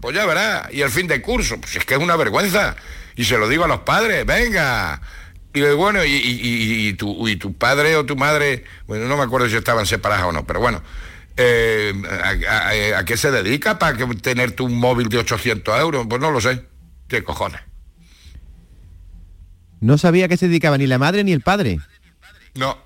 [0.00, 0.68] Pues ya verás.
[0.72, 2.74] Y el fin de curso, pues es que es una vergüenza.
[3.16, 5.00] Y se lo digo a los padres, venga.
[5.54, 9.16] Y bueno, y, y- y- y tu, y tu padre o tu madre, bueno, no
[9.16, 10.82] me acuerdo si estaban separadas o no, pero bueno,
[11.36, 11.92] eh,
[12.48, 16.06] a, a- a qué se dedica para que tener tu un móvil de 800 euros?
[16.08, 16.64] Pues no lo sé.
[17.06, 17.60] ¿Qué cojones?
[19.82, 21.80] No sabía a qué se dedicaba ni la madre ni el padre.
[22.54, 22.78] No.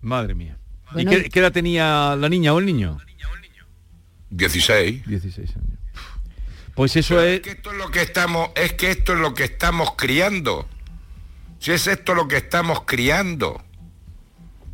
[0.00, 0.58] Madre mía.
[0.92, 1.12] Bueno.
[1.12, 2.98] ¿Y qué, qué edad tenía la niña o el niño?
[4.30, 5.06] 16.
[5.06, 5.78] 16 años.
[6.74, 7.40] Pues eso Pero es...
[7.42, 10.68] que esto es lo que estamos, es que esto es lo que estamos criando.
[11.60, 13.62] Si es esto lo que estamos criando.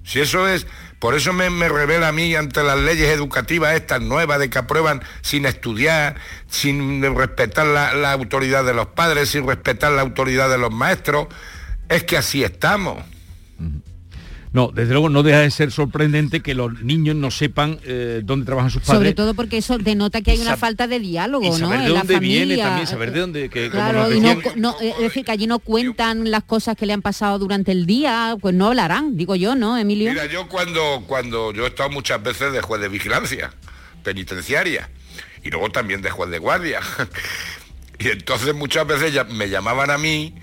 [0.04, 0.66] Si eso es
[0.98, 5.02] Por eso me, revela a mí ante las leyes educativas estas nuevas de que aprueban
[5.20, 6.16] sin estudiar,
[6.48, 11.28] sin respetar la autoridad de los padres, sin respetar la autoridad de los maestros.
[11.88, 13.02] Es que así estamos.
[14.52, 18.46] No, desde luego no deja de ser sorprendente que los niños no sepan eh, dónde
[18.46, 18.96] trabajan sus padres.
[18.98, 21.84] Sobre todo porque eso denota que hay una falta de diálogo, y saber ¿no?
[21.84, 22.64] de en dónde la viene familia.
[22.64, 23.48] también, saber de dónde...
[23.50, 26.44] Que, claro, como y nos no, decían- no, es decir, que allí no cuentan las
[26.44, 30.10] cosas que le han pasado durante el día, pues no hablarán, digo yo, ¿no, Emilio?
[30.10, 33.52] Mira, yo cuando, cuando yo he estado muchas veces de juez de vigilancia
[34.02, 34.88] penitenciaria
[35.42, 36.80] y luego también de juez de guardia.
[37.98, 40.34] y entonces muchas veces ya me llamaban a mí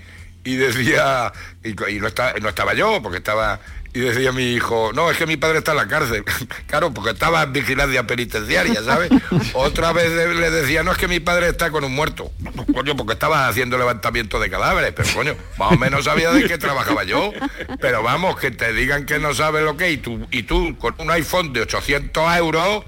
[0.44, 1.32] y decía,
[1.64, 3.60] y, y no, estaba, no estaba yo, porque estaba,
[3.94, 6.24] y decía mi hijo, no, es que mi padre está en la cárcel.
[6.66, 9.08] claro, porque estaba en vigilancia penitenciaria, ¿sabes?
[9.54, 12.32] Otra vez le decía, no, es que mi padre está con un muerto.
[12.74, 16.58] Coño, porque estaba haciendo levantamiento de cadáveres, pero coño, más o menos sabía de qué
[16.58, 17.32] trabajaba yo.
[17.80, 20.76] Pero vamos, que te digan que no sabes lo que es y tú, y tú
[20.78, 22.84] con un iPhone de 800 euros,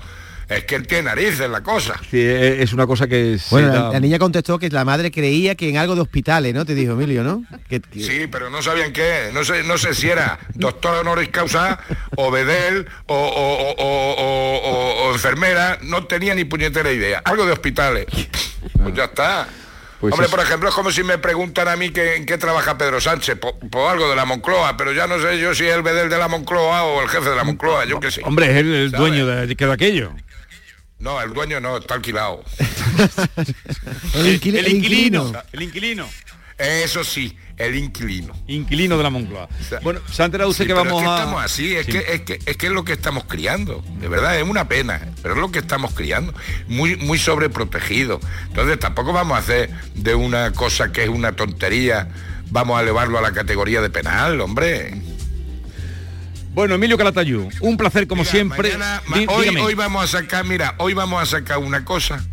[0.49, 1.94] es que él tiene narices la cosa.
[2.11, 3.36] Sí, e- es una cosa que...
[3.51, 6.64] Bueno, la, la niña contestó que la madre creía que en algo de hospitales, ¿no?
[6.64, 7.44] Te dijo Emilio, ¿no?
[7.68, 9.30] Que- que- Sí, pero no sabían qué.
[9.34, 11.78] No sé, no sé si era doctor honoris causa
[12.16, 15.78] o bedel o, o- o- o- o- o- o enfermera.
[15.82, 17.22] No tenía ni puñetera idea.
[17.24, 18.07] Algo de hospitales.
[18.82, 19.49] Pues ya está.
[20.01, 22.76] Pues Hombre, por ejemplo, es como si me preguntan a mí que, en qué trabaja
[22.76, 25.74] Pedro Sánchez, por, por algo de la Moncloa, pero ya no sé yo si es
[25.74, 28.20] el bedel de la Moncloa o el jefe de la Moncloa, yo qué sé.
[28.24, 30.12] Hombre, es el, dueño de, de aquello.
[30.99, 32.42] No, el dueño no, está alquilado.
[34.14, 35.32] El, inquili- el inquilino.
[35.53, 36.09] El inquilino.
[36.59, 38.32] Eso sí, el inquilino.
[38.47, 39.47] Inquilino de la Moncloa.
[39.82, 41.18] Bueno, se ha enterado usted Sí, que pero vamos es que a...
[41.18, 41.92] estamos así, es, Sí.
[41.92, 45.07] que, es, que, es que es lo que estamos criando, de verdad, es una pena,
[45.22, 46.32] pero es lo que estamos criando,
[46.66, 48.20] muy, muy sobreprotegido.
[48.49, 52.09] Entonces tampoco vamos a hacer de una cosa que es una tontería,
[52.51, 54.94] vamos a elevarlo a la categoría de penal, hombre.
[56.57, 58.70] Bueno, Emilio Calatayú, un placer como siempre.
[58.72, 59.61] Mañana- ma- Dí- hoy, dígame.
[59.61, 62.24] hoy vamos a sacar, mira, hoy vamos a sacar una cosa,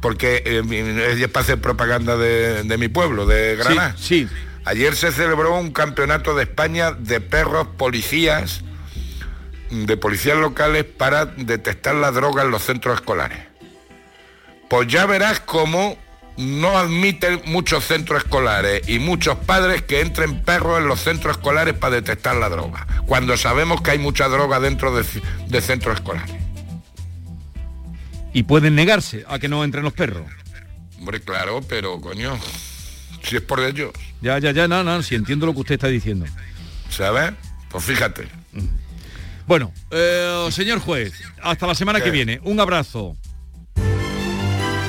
[0.00, 3.94] porque eh, es para hacer propaganda de, de mi pueblo, de Granada.
[3.96, 4.28] Sí,
[4.64, 8.62] Ayer se celebró un campeonato de España de perros policías,
[9.70, 13.38] de policías locales para detectar la droga en los centros escolares.
[14.68, 15.96] Pues ya verás cómo
[16.36, 21.74] no admiten muchos centros escolares y muchos padres que entren perros en los centros escolares
[21.74, 25.04] para detectar la droga, cuando sabemos que hay mucha droga dentro de,
[25.48, 26.34] de centros escolares.
[28.32, 30.26] Y pueden negarse a que no entren los perros.
[30.98, 32.38] Hombre, claro, pero coño,
[33.22, 35.88] si es por ellos, Ya, ya, ya, no, no, si entiendo lo que usted está
[35.88, 36.26] diciendo.
[36.90, 37.32] ¿sabes?
[37.70, 38.28] Pues fíjate.
[39.46, 41.12] Bueno, eh, señor juez,
[41.42, 42.40] hasta la semana que viene.
[42.42, 43.16] Un abrazo.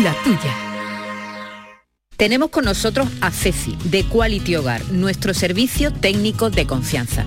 [0.00, 0.56] La tuya.
[2.16, 7.26] Tenemos con nosotros a Ceci, de Quality Hogar, nuestro servicio técnico de confianza.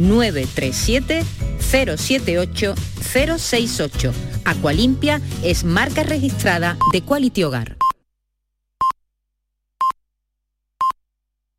[0.00, 1.22] 937
[1.58, 4.12] 078 068.
[4.44, 7.76] Aqualimpia es marca registrada de Quality Hogar.